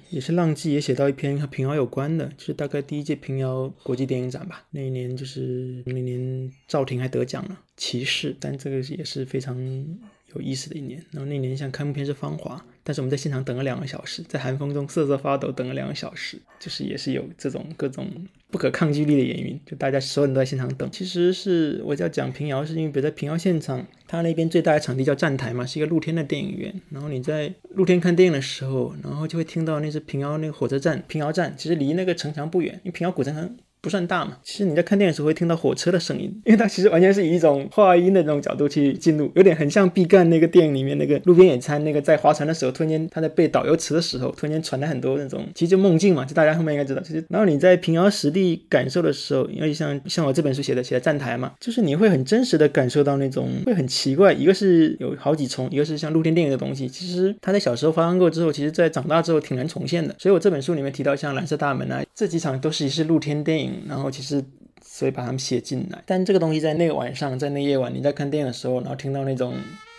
[0.09, 4.65] 也是浪迹也写到一篇和平遥有关的，就是大概第一届平遥国际电影展吧。
[4.71, 7.59] 那一年就是那年赵婷还得奖了。
[7.83, 9.57] 歧视，但这个也是非常
[10.33, 11.03] 有意思的一年。
[11.11, 18.07] 然后那年像开幕片是《芳华》，但是我们在现场等了两个小时，在寒风中瑟瑟发抖，等了两个小时，就是也是有这种各种
[18.49, 20.89] 不可抗拒力的原因，就大家所有人都在现场等。
[20.93, 26.73] 其实是我要讲平遥，是因为比如在平遥现场，它那边最大的场地叫站台嘛，是一个露天的电影院。
[26.89, 33.57] 然后你在露天看电影的时候，然后就会听到那是平遥那个火车站，平遥站其实离那个城墙不远，因为平遥古城很。
[33.83, 64.43] 不算大嘛，其实你在看电影时候会听到火车的声音， 因为它其实完全是以一种话音的那种角度去进入，有点很像毕赣那个电影里面那个路边野餐，那个在划船的时候，突然间他在背导游词的时候，突然间传来很多那种，其实就梦境嘛，就大家后面应该知道，其实然后你在平遥实地感受的时候，因为像像我这本书写的写的站台嘛，就是你会很真实的感受到那种会很奇怪，一个是有好几重，一个是像露天电影的东西，其实他在小时候发生过之后，其实在长大之后挺难重现的，所以我这本书里面提到像蓝色大门啊这几场都是一是露天电影，然后其实。
[64.85, 69.55] 所以把它们写进来，但这个东西在那个晚上，在那夜晚，你在看电影的时候，然后听到那种。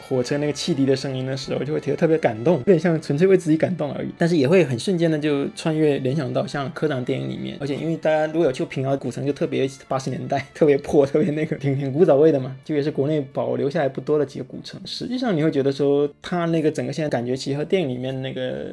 [0.09, 4.09] 火车那个汽笛的声音的时候，就会觉得特别感动，有点像纯粹为自己感动而已。
[4.19, 14.81] 但是也会很瞬间的就穿越联想到像科长电影里面，而且因为大家如果有去平遥古城，就特别八十年代 特别破，特别那个挺挺古早味的嘛，就也是国内保留下来不多的几个古城。
[14.85, 18.67] 实际上你会觉得说，它那个整个现在感觉其实和电影里面那个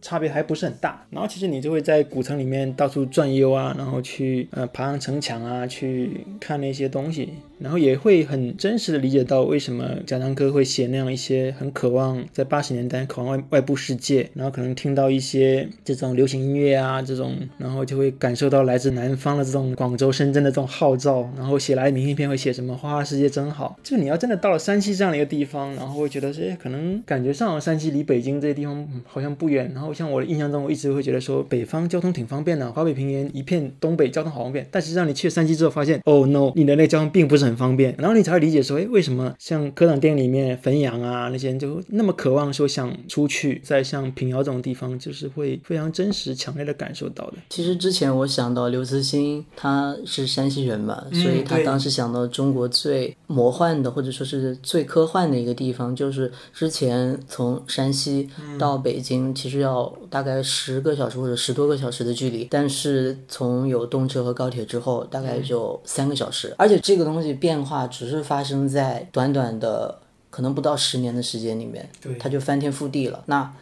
[0.00, 1.06] 差别还不是很大。
[1.10, 7.30] 然后其实你就会在古城里面到处转悠啊，然后去呃爬上城墙啊，去看那些东西。
[7.58, 23.76] 然后也会很真实的理解到为什么贾樟柯会写那样一些很渴望在八十年代渴望外外部世界，然后可能听到一些这种流行音乐啊这种，然后就会感受到来自南方的这种广州、深圳的这种号召，然后写来明信片会写什么“花花世界真好”。
[23.84, 29.70] 就你要真的到了山西这样的一个地方，然后会觉得说哎，可能感觉上山西离北京这些地方好像不远。
[29.74, 34.66] 然后像我的印象中，我一直会觉得说北方交通挺方便的，华北平原一片东北交通好方便。
[34.70, 37.94] 但实际上你去山西之后，发现哦 no，你的那个交通并不是很方便。
[37.98, 47.34] 然后你才会理解说，哎，为什么像科长电影里面汾阳啊那些人就那么渴望说想出去，在像平遥这种地方，就是会非常真实、强烈的感受到的。
[47.50, 69.98] 其实之前我想到刘慈欣，他是山西人嘛，所以他当时想到中国最魔幻的或者说是最科幻的一个地方，就是之前从山西到北京，其实要大概十个小时或者十多个小时的距离，但是从有动车和高铁之后，大概就三个小时，而且这个东西变化只是发生在短短的
[70.32, 71.86] 可能不到十年的时间里面，
[72.18, 73.22] 它就翻天覆地了。
[73.26, 73.52] 那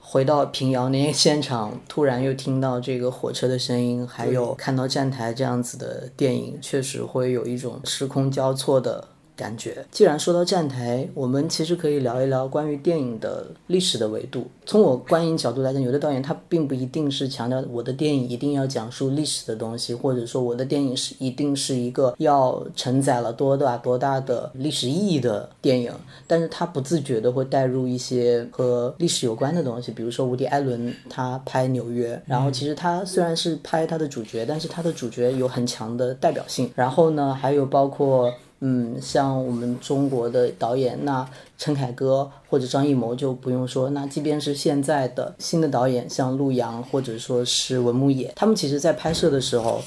[0.00, 9.08] 回到平遥那些现场，突然又听到这个火车的声音，还有看到站台这样子的电影，确实会有一种时空交错的。
[9.34, 14.46] 感觉，既然说到站台，我们其实可以聊一聊关于电影的历史的维度。
[14.64, 25.92] 从我观影角度来讲，有的导演他并不一定是强调我的电影一定要讲述历史的东西，或者说我的电影是一定是一个要承载了多大多大的历史意义的电影，
[26.26, 36.70] 但是他不自觉的会带入一些和历史有关的东西，比如说伍迪·艾伦他拍纽约，然后其实他虽然是拍他的主角，但是他的主角有很强的代表性。
[36.76, 38.32] 然后呢，还有包括。
[38.64, 43.90] 嗯，像我们中国的导演，那陈凯歌或者张艺谋就不用说。
[43.90, 49.82] 那即便是现在的新的导演，像陆阳或者说是文牧野，他们其实在拍摄的时候，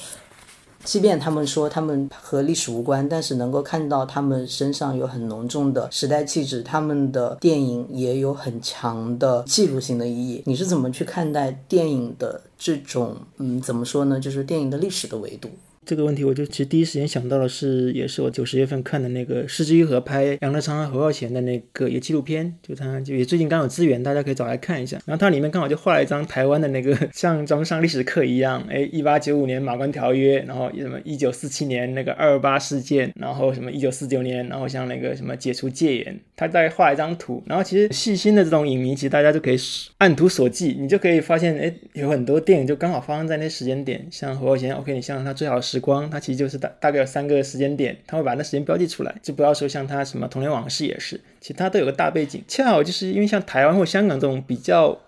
[0.84, 10.42] 即便他们说他们和历史无关，但是能够看到他们身上有很浓重的时代气质，他们的电影也有很强的记录性的意义。
[10.44, 14.20] 你是怎么去看待电影的这种，嗯，怎么说呢？
[14.20, 15.48] 就是电影的历史的维度。
[15.86, 24.98] 这个问题，我就其实第一时间想到的是，也是我九十月份看的那个施之玉和拍杨德昌和侯孝贤的那个一个纪录片，就他就也最近刚有资源，大家可以找来看一下。
[25.06, 37.40] 然后它里面刚好就画了一张台湾的那个，像咱们上历史课一样，哎，一八九五年马关条约，然后什么一九四七年那个二二八事件，然后什么一九四九年，然后像那个什么解除戒严，他大概画一张图。
[37.46, 39.56] 然后其实细心的这种影迷，其实大家就可以
[39.98, 45.75] 按图索骥，你就可以发现，哎，有很多电影就刚好发生在那时间点，像侯孝贤，OK，你像他最好是。
[45.76, 49.14] 时光，它其实就是大大概有三个时间点，它会把那时间标记出来。
[49.22, 52.42] 就不要说像它什么童年往事也是，其他都有个大背景。
[52.48, 54.98] 恰好就是因为像台湾或香港这种比较。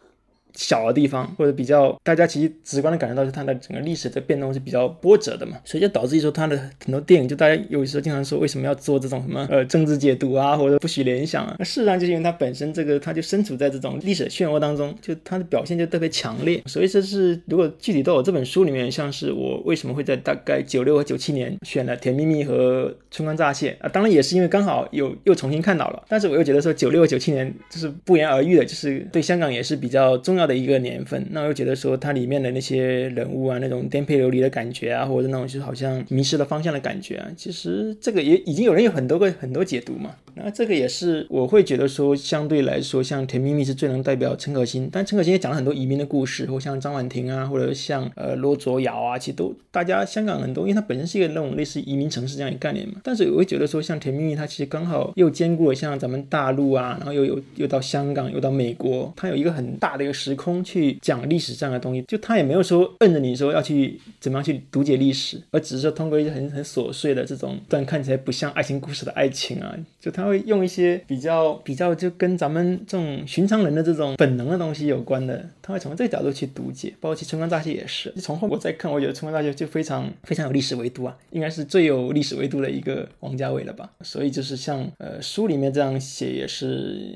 [0.55, 16.63] 小的地方，或者比较大家其实直观的感觉到是它的整个历史的变动是比较波折的嘛，所以就导致说它的很多电影，就大家有时候经常说为什么要做这种什么呃政治解读啊，或者不许联想啊，那事实上就是因为它本身这个它就身处在这种历史漩涡当中，就它的表现就特别强烈。
[16.67, 30.49] 所以这是如果具体到我这本书里面，像是我为什么会在大概九六和九七年选了《甜蜜蜜》和《春光乍泄》啊，当然也是因为刚好有又重新看到了，但是我又觉得说九六和九七年就是不言而喻的，就是对香港也是比较重要。
[30.49, 40.15] 的一个年份，那我又觉得说它里面的那些人物啊，那种颠沛流离的感觉啊，或者那种就好像迷失了方向的感觉啊，其实这个也已经有人有很多个很多解读嘛。
[40.43, 52.95] 那这个也是我会觉得说，相对来说，像《甜蜜蜜》是最能代表陈可辛，但陈可辛也讲了很多移民的故事，或像张婉婷啊，或者像呃罗卓瑶啊，其实都大家香港很多，因为它本身是一个那种类似移民城市这样一个概念嘛。
[53.05, 60.39] 但是我会觉得说，像《甜蜜蜜》它其实刚好又兼顾了像咱们大陆啊，然后又有又到香港，又到美国，它有一个很大的一个时。
[60.39, 76.93] 空去讲历史这样的东西，就他也没有说摁着你说要去怎么样去读解历史，而只是说通过一些很很琐碎的这种，但看起来不像爱情故事的爱情啊，就他会用一些比较比较就跟咱们这种寻常人的这种本能的东西有关的，他会从这个角度去读解。
[77.01, 83.91] 包括其《春光乍泄》也是，从后我再看，我觉得《春光乍泄》就非常非常有历史维度啊，应该是最有历史维度的一个王家卫了吧。
[84.03, 87.15] 所以就是像呃书里面这样写也是。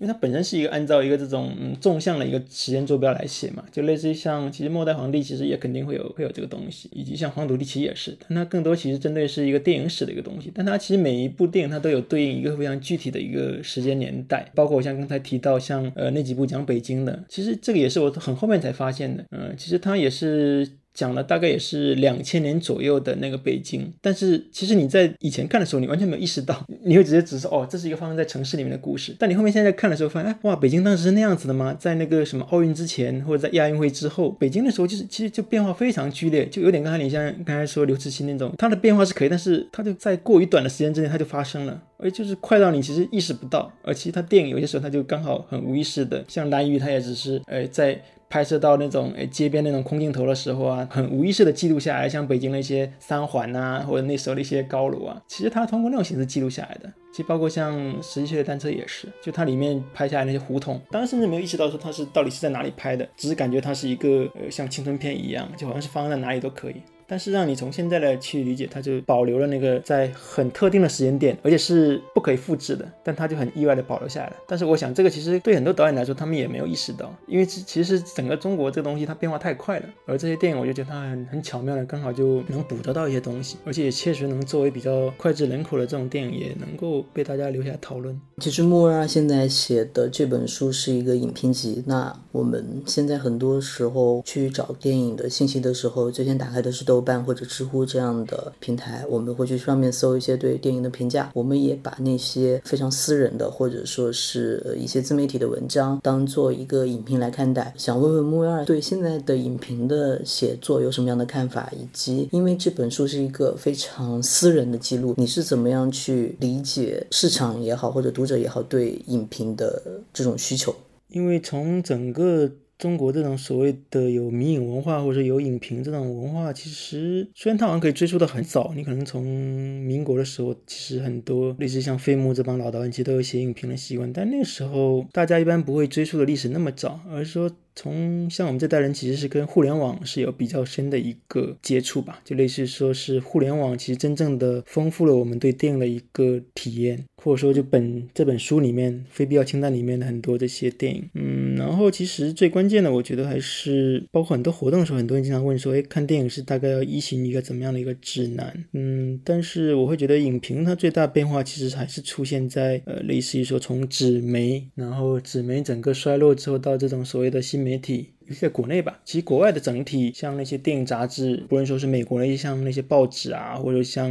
[0.00, 20.66] 因为它本身是一个按照一个这种嗯纵向的一个时间坐标来写嘛，就类似于像其实末代皇帝其实也肯定会有会有这个东西，以及像黄土地其实也是，但它更多其实针对是一个电影史的一个东西，但它其实每一部电影它都有对应一个非常具体的一个时间年代，包括我像刚才提到像呃那几部讲北京的，其实这个也是我很后面才发现的，嗯，其实它也是。
[20.92, 29.14] 讲了大概也是两千年左右的那个北京，但是其实你在以前看的时候，你完全没有意识到， 你会直接只是哦，这是一个发生在城市里面的故事。
[29.18, 31.74] 但你后面现在看的时候，发现哎哇，北京当时是那样子的吗？
[31.78, 43.72] 在那个什么奥运之前，或者在亚运会之后，北京的时候就是其实就变化非常剧烈，就有点刚才你像刚才说刘慈欣那种，它的变化是可以，但是它就在过于短的时间之内，它就发生了，而就是快到你其实意识不到。
[43.82, 48.00] 而其实它电影有些时候它就刚好很无意识的，像蓝宇，它也只是呃在。
[48.30, 56.90] 拍摄到那种诶街边那种空镜头的时候啊，很无意识的记录下来，像北京的一些三环呐，或者那时候的一些高楼啊，其实它通过那种形式记录下来的。
[57.10, 66.76] 其实包括像十七岁的单车也是，就它里面拍下来那些胡同，当时甚至没有意识到说它是到底是在哪里拍的，只是感觉它是一个呃像青春片一样，就好像是放在哪里都可以。
[67.10, 74.36] 但是让你从现在的去理解，它就保留了那个在很特定的时间点，而且是不可以复制的，但它就很意外的保留下来了。
[74.46, 79.86] 但是我想，这个其实对很多导演来说，他们也没有意识到，因为其实整个中国这个东西它变化太快了。
[80.06, 88.16] 而这些电影，我就觉得它很很巧妙的，刚好就能捕捉到一些东西，而且也确实能作为比较脍炙人口的这种电影，也能够被大家留下讨论。
[88.38, 97.80] 其实莫拉现在写的这本书是一个影评集，那我们现在很多时候去找电影的信息的时候，最先打开的是豆豆瓣或者知乎。
[97.90, 101.30] 这样的平台，我们会去上面搜一些对电影的评价。
[101.34, 107.72] 我们也把那些非常私人的，或者说是一些自媒体的文章，当做一个影评来看待。
[107.76, 111.72] 想问问木二对现在的影评的写作有什么样的看法？
[111.72, 119.82] 以及因为这本书是一个非常私人的记录，你是怎么样去理解市场也好，或者读者也好对影评的
[120.12, 120.74] 这种需求？
[121.08, 122.50] 因为从整个。
[122.80, 137.50] 中国这种所谓的有迷影文化或者说有影评这种文化，其实虽然它好像可以追溯的很早，你可能从民国的时候，其实很多类似像费穆这帮老导演，其实都有写影评的习惯，但那个时候大家一般不会追溯的历史那么早，而是说。
[137.74, 158.64] 从像我们这代人，其实是跟互联网是有比较深的一个接触吧，就类似说是互联网其实真正的丰富了我们对电影的一个体验，或者说就本这本书里面非必要清单里面的很多这些电影，嗯，然后其实最关键的，我觉得还是包括很多活动的时候，很多人经常问说，哎，看电影是大概要依循一个怎么样的一个指南？
[158.72, 167.80] 嗯，但是我会觉得影评它最大变化其实还是出现在呃，类似于说从纸媒，然后纸媒整个衰落之后到这种所谓的新媒。
[167.80, 174.10] 体，尤其在国内吧，其实国外的整体，像那些电影杂志，不论说是美国那些像那些报纸啊，或者像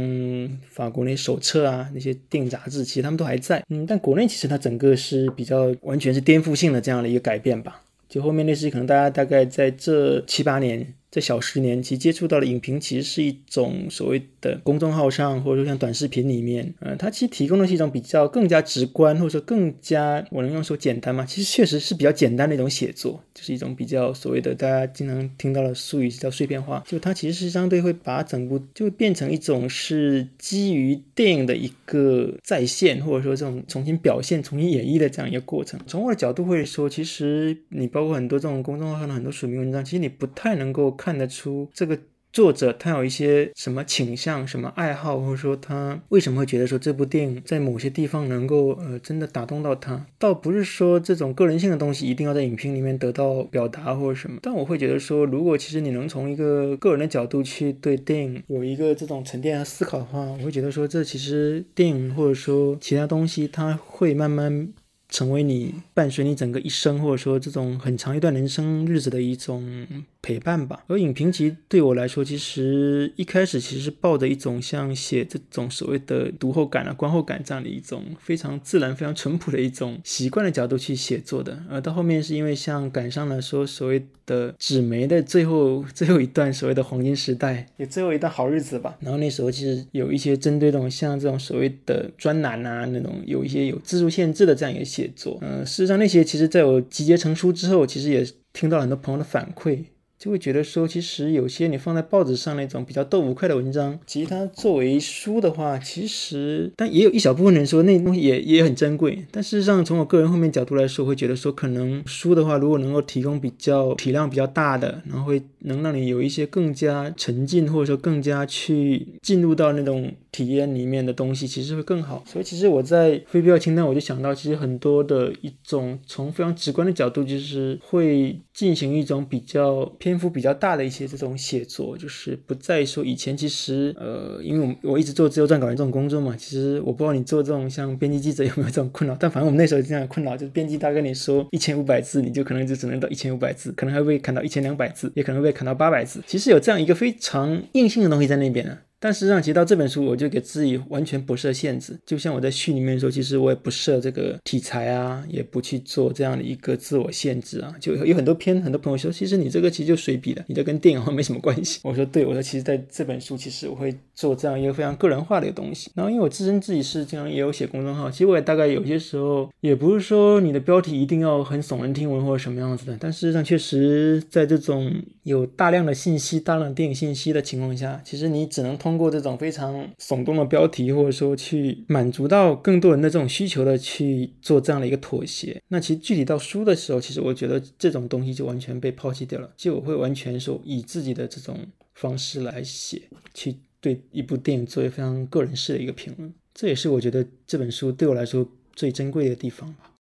[0.68, 3.64] 法国那些手册啊，那些电影杂志，其实他们都还在。
[3.68, 7.82] 嗯，但国内其实它整个是比较完全是颠覆性的这样的一个改变吧。
[8.08, 10.94] 就后面那些可能大家大概在这七八年。
[11.12, 21.24] 这小十年，其实接触到的影评其实是一种所谓的公众号上，或者说像短视频里面，呃，它其实提供的是一种比较更加直观，或者说更加我能用说简单吗？
[21.24, 35.80] 其实确实是比较简单的一种写作，就是一种比较所谓的大家经常听到的术语叫碎片化，就它其实是相对会把整部就变成一种是基于电影的一个再现，或者说这种重新表现、重新演绎的这样一个过程。
[35.86, 40.90] 从我的角度会说，其实你包括很多这种公众号上的很多署名文章，其实你不太能够。
[41.00, 41.98] 看得出这个
[42.32, 54.38] 作者他有一些什么倾向、什么爱好，或者说他为什么会觉得说这部电影在某些地方能够呃真的打动到他，倒不是说这种个人性的东西一定要在影评里面得到表达或者什么。
[54.42, 64.72] 但我会觉得说，如果其实你能从一个个人的角度去对电影有一个这种沉淀和思考的话，我会觉得说这其实电影或者说其他东西，它会慢慢。
[65.12, 69.84] 成为你伴随你整个一生，或者说这种很长一段人生日子的一种
[70.20, 70.84] 陪伴吧。
[70.88, 81.58] 而影评其实对我来说，其实一开始其实是抱着一种像写这种所谓的读后感啊、观后感这样的一种非常自然、非常淳朴的一种习惯的角度去写作的。
[81.70, 88.98] 而到后面是因为像赶上了说所谓的纸媒的最后最后一段所谓的黄金时代，也最后一段好日子吧。
[89.00, 94.84] 然后那时候其实有一些针对这种像这种所谓的专栏啊那种有一些有字数限制的这样一个。
[94.90, 99.84] 写作，嗯，事实上那些其实在我集结成书之后，其实也听到很多朋友的反馈。
[100.20, 109.24] 就会觉得说，其实有些你放在报纸上那种比较豆腐块的文章，其实它作为书的话，其实但也有一小部分人说那东西也也很珍贵。
[109.30, 122.22] 但事实上，从我个人后面角度来说，会觉得说，可能书的话，如果能够提供比较体量比较大的，然后会能让你有一些更加沉浸，或者说更加去进入到那种体验里面的东西，其实会更好。
[122.26, 130.09] 所以其实我在非必要清单，我就想到，其实很多的一种从非常直观的角度，就是会进行一种比较偏。
[130.10, 148.76] 篇幅比较大的一些这种写作，就是不再说以前其实呃，因为我我一直做自由撰稿人这种工作嘛，其实我不知道你做这种像编辑记者有没有这种困扰，但反正我们那时候经常困扰，就是编辑大概你说一千五百字，你就可能就只能到一千五百字，可能还会砍到一千两百字，也可能被砍到八百字，其实有这样一个非常硬性的东西在那边呢。
[149.00, 151.98] 但实际上，其实到这本书，我就给自己完全不设限制。
[152.04, 157.74] 就像我在序里面说，其实我也不设这个题材啊，也不去做这样的一个自我限制啊。
[157.80, 161.80] 就有很多篇，很多朋友说，其实你这个其实就随笔的，你这跟电影好 像没什么关系。
[161.82, 165.90] 我说对，我说其实在这本书，其实我会做这样一个非常个人化的一个东西。
[165.94, 174.92] 然后因为我自身自己是经常也有写公众号，其实我也大概有些时候也不是说你的标题一定要很耸人听闻或者什么样子的，但事实上确实在这种
[175.22, 185.62] 有大量的信息、大量电影信息的情况下，其实你只能通通过这种非常耸动的标题，或者说去满足到更多人的这种需求的去做这样的一个妥协。
[185.68, 189.48] 那其实具体到书的时候，其实我觉得这种东西就完全被抛弃掉了。
[189.56, 191.56] 就我会完全说以自己的这种
[191.94, 193.00] 方式来写，
[193.32, 196.34] 去对一部电影做一个非常个人式的一个评论。
[196.52, 199.92] 这也是我觉得这本书对我来说最珍贵的地方吧。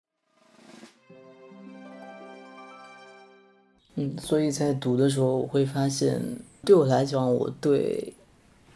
[3.97, 6.23] 嗯，所以在读的时候，我会发现，
[6.65, 8.15] 对我来讲，我对。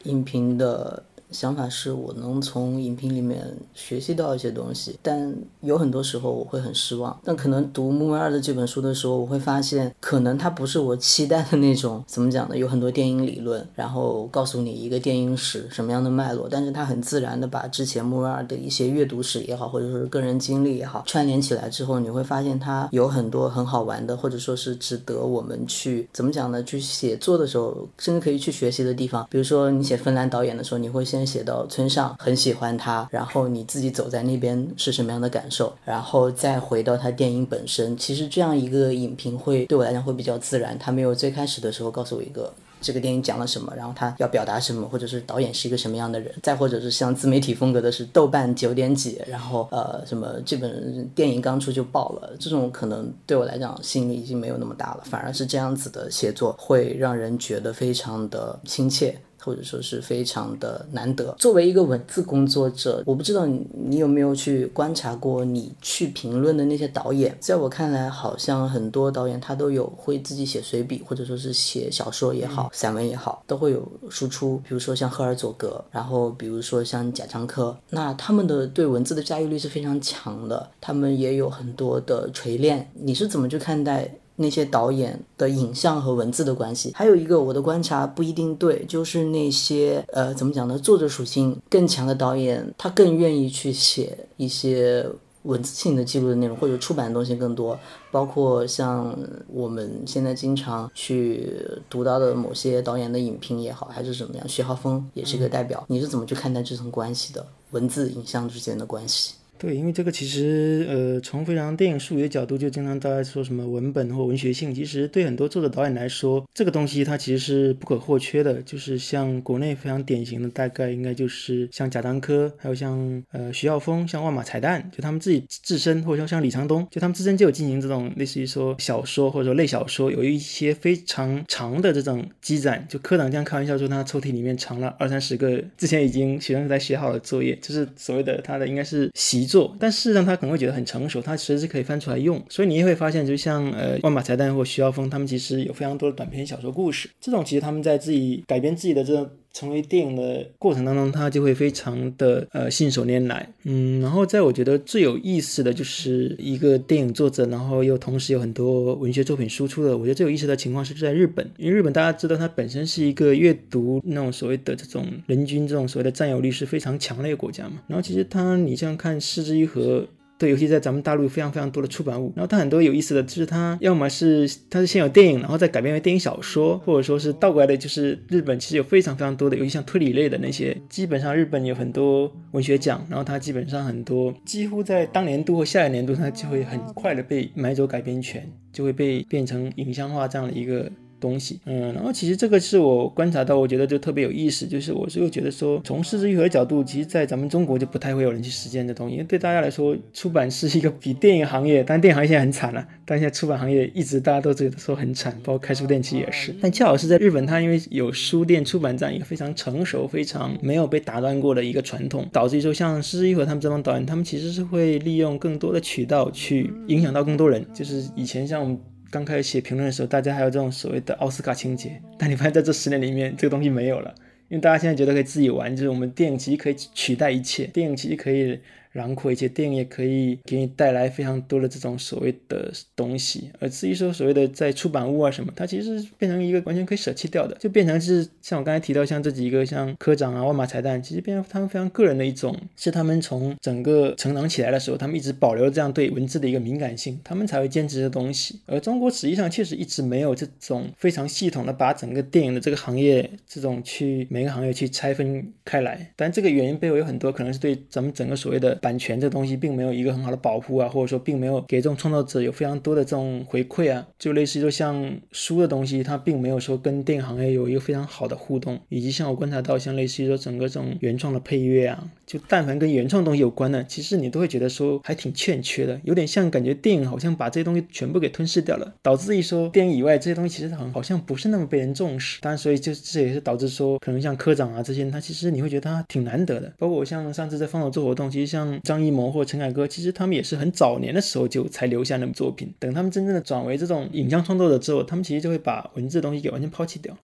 [0.05, 3.43] 音频的想法是我能从影评里面
[3.74, 7.18] 学习到一些东西，但有很多时候我会很失望。
[7.24, 12.05] 但可能读木卫二的这本书的时候，我会发现，可能它不是我期待的那种。
[12.07, 12.57] 怎么讲呢？
[12.57, 26.62] 有很多电影理论，然后告诉你一个电影史什么样的脉络，但是它很自然的把之前木卫二的一些阅读史也好，或者说是个人经历也好，串联起来之后，你会发现它有很多很好玩的，或者说是值得我们去怎么讲呢？
[26.62, 29.26] 去写作的时候，甚至可以去学习的地方。
[29.30, 31.22] 比如说你写芬兰导演的时候，你会先。
[31.27, 37.97] 写到村上很喜欢他，然后你自己走在那边是什么样的感受，然后再回到他电影本身。
[37.97, 59.16] 其实这样一个影评会对我来讲会比较自然，他没有最开始的时候告诉我一个这个电影讲了什么，然后他要表达什么，或者是导演是一个什么样的人，再或者是像自媒体风格的是豆瓣九点几，然后呃什么这本电影刚出就爆了，这种可能对我来讲吸引力已经没有那么大了，反而是这样子的写作会让人觉得非常的亲切。
[59.43, 61.34] 或者说是非常的难得。
[61.38, 67.36] 作为一个文字工作者，我不知道你你有没有去观察过你去评论的那些导演。
[67.40, 74.59] 在我看来，好像很多导演他都有会自己写随笔，或者说是写小说也好，散文也好，都会有输出。
[74.59, 82.90] 比如说像赫尔佐格，然后比如说像贾樟柯，那他们的对文字的驾驭力是非常强的，他们也有很多的锤炼。
[82.95, 84.09] 你是怎么去看待？
[84.37, 90.78] 那些导演的影像和文字的关系，还有一个我的观察不一定对，就是那些呃怎么讲呢？
[90.78, 95.07] 作者属性更强的导演，他更愿意去写一些
[95.43, 97.78] 文字性的记录的内容，或者出版的东西更多。
[98.11, 99.16] 包括像
[99.49, 101.55] 我们现在经常去
[101.91, 105.85] 读到的某些导演的影评也好，还是怎么样，徐浩峰也是一个代表。
[105.89, 107.45] 你是怎么去看待这层关系的？
[107.72, 109.35] 文字影像之间的关系？
[109.63, 118.61] 对，因为这个其实，呃，从非常电影术语的角度，就经常大家说什么文本或文学性，其实对很多作者导演来说，这个东西它其实是不可或缺的。
[118.63, 132.85] 就是像国内非常典型的，大概应该就是像贾樟柯，还有像呃徐浩峰，像万马彩蛋，就他们自己自身，或者说像李长东，就他们自身就有进行这种类似于说小说或者说类小说，有一些非常长的这种积攒。
[132.89, 139.47] 就科长这样开玩笑说，他抽屉里面藏了二三十个之前已经学生在写好的作业，就是所谓的他的应该是习。
[139.53, 142.43] 做，但事实上他可能会觉得很成熟，他其实是可以翻出来用。
[142.49, 147.11] 所以你也会发现，就像呃万马财旦或徐浩峰，他们其实有非常多的短篇小说故事。
[147.21, 149.29] 这种其实他们在自己改编自己的这种。
[149.53, 159.97] 成为电影的过程当中，他就会非常的呃信手拈来，嗯，然后在我觉得最有意思的就是一个电影作者，然后又同时有很多文学作品输出的。
[159.97, 167.83] 我觉得最有意思的情况是在日本，因为日本大家知道它本身是一个阅读那种所谓的这种人均这种所谓的占有率是非常强的一个国家嘛。
[167.87, 170.01] 然后其实它你像看《四之愈合》。
[170.43, 190.90] 对，尤其在咱们大陆非常非常多的出版物，然后它很多有意思的就是它要么是它是先有电影，然后再改编为电影小说，或者说是倒过来的，就是日本其实有非常非常多的，尤其像推理类的那些，基本上日本有很多文学奖，然后它基本上很多几乎在当年度或下一年度，它就会很快的被买走改编权，就会被变成影像化这样的一个。
[191.23, 206.53] 东西，嗯，然后其实这个是我观察到，我觉得就特别有意思，就是我是又觉得说，从失之愈合的角度，其实，在咱们中国就不太会有人去实践这东西，因为对大家来说，出版是一个比电影行业，但电影行业现在很惨了，但现在出版行业一直大家都觉得说很惨，包括开书店其实也是。
[206.61, 218.79] 但恰好是在日本，它因为有书店出版这样一个非常成熟、非常没有被打断过的一个传统，导致于说像失之愈合他们这帮导演，他们其实是会利用更多的渠道去影响到更多人，就是以前像我们。
[219.13, 224.15] 刚开始写评论的时候，大家还有这种所谓的奥斯卡情节，但你发现在这十年里面，这个东西没有了，
[224.49, 228.59] 因为大家现在觉得可以自己玩，就是我们电影其实可以取代一切，电影其实可以。
[228.95, 248.61] 囊括一些电影也可以给你带来非常多的这种所谓的东西，而至于说所谓的在出版物啊什么，它其实变成一个完全可以舍弃掉的，就变成是像我刚才提到像这几个像科长啊、万马彩蛋，其实变成他们非常个人的一种，是他们从整个成长起来的时候，他们一直保留这样对文字的一个敏感性，他们才会坚持的东西。
[248.66, 258.78] 而中国实际上确实一直没有这种非常系统的把整个电影的这个行业这种去每个行业去拆分开来，但这个原因背后有很多可能是对咱们整个所谓的。
[258.83, 288.72] 版权这东西并没有一个很好的保护啊，或者说并没有给这种创作者有非常多的这种回馈啊，就类似于说像书的东西，它并没有说跟电影行业有一个非常好的互动，以及像我观察到像类似于说整个这种原创的配乐啊，就但凡跟原创东西有关的，其实你都会觉得说还挺欠缺的，有点像感觉电影好像把这些东西全部给吞噬掉了，导致一说电影以外这些东西其实很好像不是那么被人重视，当然所以就这也是导致说可能像科长啊这些，他其实你会觉得他挺难得的，包括我像上次在放手做活动，其实像。
[288.83, 292.73] 张艺谋或陈凯歌，其实他们也是很早年的时候就才留下那部作品。
[292.79, 297.16] 等他们真正的转为这种影像创作者之后，他们其实就会把文字的东西给完全抛弃掉。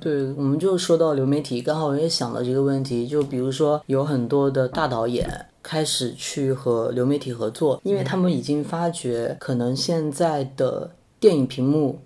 [0.00, 3.06] 对，我们就说到流媒体，刚好我也想到这个问题。
[3.06, 5.28] 就比如说，有很多的大导演
[5.60, 11.98] 开始去和流媒体合作，因为他们已经发觉，可能现在的电影屏幕。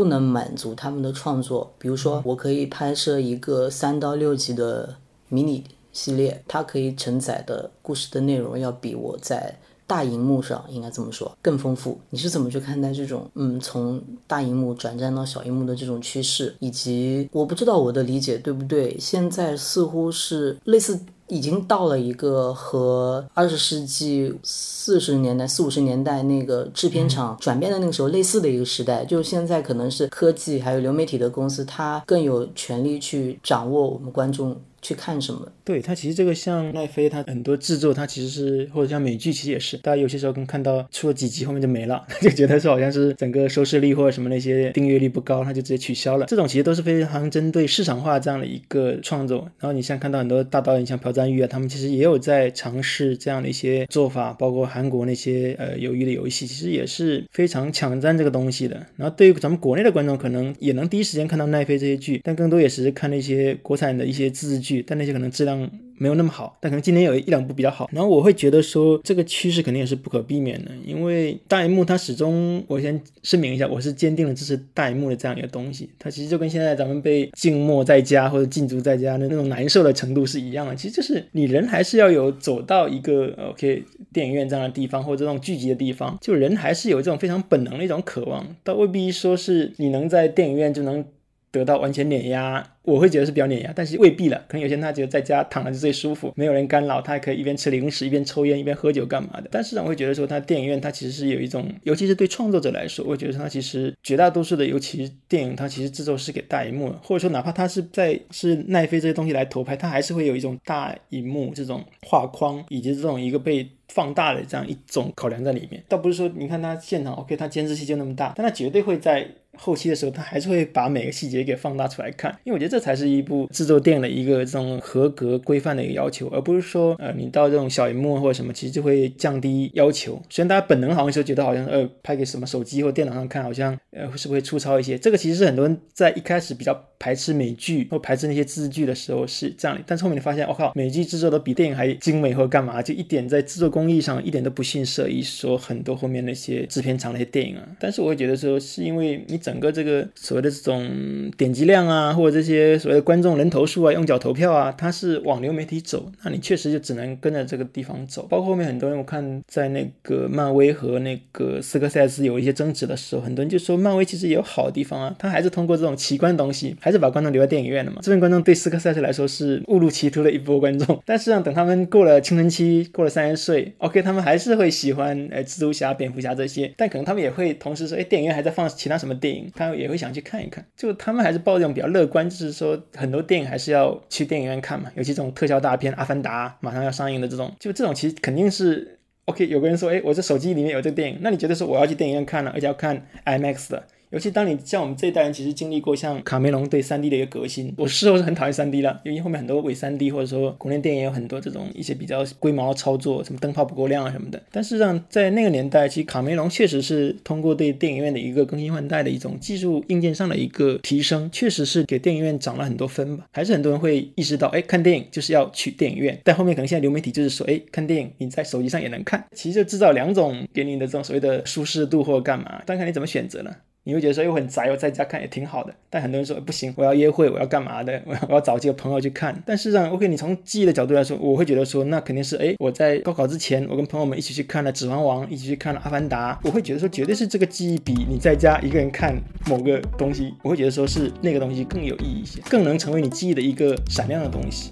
[0.00, 4.96] 不能满足他们的创作，比如说，我可以拍摄一个三到六集的
[5.28, 9.54] 迷你系列，它可以承载的故事的内容要比我在
[9.86, 12.00] 大荧幕上应该这么说更丰富。
[12.08, 16.56] 你是怎么去看待这种嗯从大荧幕转战到小荧幕的这种趋势？
[16.60, 20.98] 以及我不知道我的理解对不对，现在似乎是类似。
[21.30, 29.04] 已经到了一个和二十世纪四十年代、四五十年代那个制片厂转变的那个时候类似的一个时代。
[29.04, 34.54] 就是现在可能是科技还有流媒体的公司，它更有权利去掌握我们观众。
[34.82, 35.50] 去看什么？
[35.64, 46.26] 对它其实这个像奈飞，它很多制作它其实是或者像美剧，其实也是，大家有些时候跟看到出了几集后面就没了， 就觉得说好像是整个收视率或者什么那些订阅率不高，它就直接取消了。
[46.26, 49.40] 这种其实都是非常针对市场化这样的一个创作。
[49.58, 58.74] 然后你像看到很多大导演像朴赞玉啊，他们其实也有在尝试这样的一些做法，包括韩国那些呃鱿鱼的游戏，其实也是非常抢占这个东西的。
[58.96, 64.69] 然后对于咱们国内的观众，可能也能第一时间看到奈飞这些剧，但更多也是看那些国产的一些自制剧。
[64.86, 65.70] 但那些可能质量。
[66.02, 67.86] 没有那么好，但可能今年有一两部比较好。
[67.92, 75.90] 然后我会觉得说，这个趋势肯定也是不可避免的，因为大荧幕它始终，我先声明一下，我是坚定的支持大荧幕的这样一个东西。
[75.98, 80.74] 它其实就跟现在咱们被静默在家或者禁足在家的那种难受的程度是一样的。
[80.74, 91.04] 其实就是你人还是要有走到一个 OK 电影院这样的地方或者这种聚集的地方，就人还是有这种非常本能的一种渴望，倒未必说是你能在电影院就能。
[91.50, 94.44] 得到完全碾压，我会觉得是比较碾压，但是未必了。
[94.48, 99.48] 可能有些人他觉得在家躺着就最舒服，没有人干扰，他还可以一边吃零食一边抽烟一边喝酒干嘛的。
[99.50, 115.82] 但是我会觉得说，他电影院他其实是有一种，尤其是对创作者来说，我觉得他其实绝大多数的，尤其是电影，它其实制作是给大荧幕，或者说哪怕他是在是奈飞这些东西来投拍，他还是会有一种大荧幕这种画框以及这种一个被放大的这样一种考量在里面。
[115.88, 119.26] 倒不是说你看他现场 OK，他监视器就那么大，但他绝对会在。
[119.58, 130.22] 后期的时候，他还是会把每个细节给放大出来看，因为我觉得这才是一部制作电影的一个这种合格规范的一个要求，而不是说呃你到这种小荧幕或者什么，其实就会降低要求。
[130.30, 134.96] 虽然大家本能好像就觉得好像呃拍给什么手机或电脑上看，好像呃是不是会粗糙一些？
[134.96, 145.08] 这个其实是很多人在一开始比较排斥美剧或排斥那些自制剧的时候是这样的，但是后面你发现，我靠，美剧制作都比电影还精美或干嘛，就一点在制作工工艺上一点都不逊色。
[145.08, 158.26] 一说很多后面那些制片厂那些电影啊，但是我会觉得说是因为你整个这个所谓的这种点击量啊，或者这些所谓的观众人头数啊，用脚投票啊，它是往流媒体走，那你确实就只能跟着这个地方走。
[158.28, 167.98] 包括后面很多人，我看在那个漫威和那个斯科塞斯有一些争执的时候，很多人就说漫威其实也有好的地方啊，他还是通过这种奇观东西，还是把观众留在电影院的嘛。
[168.02, 179.70] 这边观众对斯科塞斯来说是误入歧途的一波观众，但是让等他们过了青春期，过了三十岁，OK，他们还是会喜欢呃蜘蛛侠、蝙蝠侠这些，但可能他们也会同时说，哎，电影院还在放其他什么电影，他。
[179.80, 189.46] 也会想去看一看，就他们还是抱这种比较乐观，就是说很多电影还是要去电影院看嘛，尤其这种特效大片《阿凡达》马上要上映的这种，就这种其实肯定是 OK。
[189.46, 204.42] 有个人说，哎，我这手机里面有这个电影，那你觉得说我要去电影院看了，而且要看 IMAX 的，尤其当你像我们这一代人，其实经历过像卡梅隆对三 D 的一个革新，我事后是很讨厌三 D 了，因为后面很多伪三 D 或者说国内电影有很多这种一些比较龟毛的操作，什么灯泡不够亮啊什么的。
[204.50, 213.26] 但事实上，在那个年代，其实卡梅隆确实是通过对电影院的一个更新换代的一种技术硬件上的一个提升，确实是给电影院涨了很多分吧。
[213.30, 216.18] 还是很多人会意识到，哎，看电影就是要去电影院。
[216.24, 223.54] 但后面可能现在流媒体就是说，哎，看电影你在手机上也能看，其实就制造两种给你的这种所谓的舒适度或干嘛，但看你怎么选择呢？
[223.90, 225.74] 你会觉得说又很宅，我在家看也挺好的。
[225.90, 228.00] 但很多人说不行，我要约会，我要干嘛的？
[228.06, 229.36] 我 要我要找几个朋友去看。
[229.44, 236.32] 但事实上，OK，你从记忆的角度来说，我会觉得说，那肯定是哎，我在高考之前，我跟朋友们一起去看了《指环王》，一起去看了《阿凡达》。
[236.44, 244.70] 我会觉得说，绝对是这个记忆比你在家一个人看某个东西，我会觉得说是那个东西更有意义一些，更能成为你记忆的一个闪亮的东西。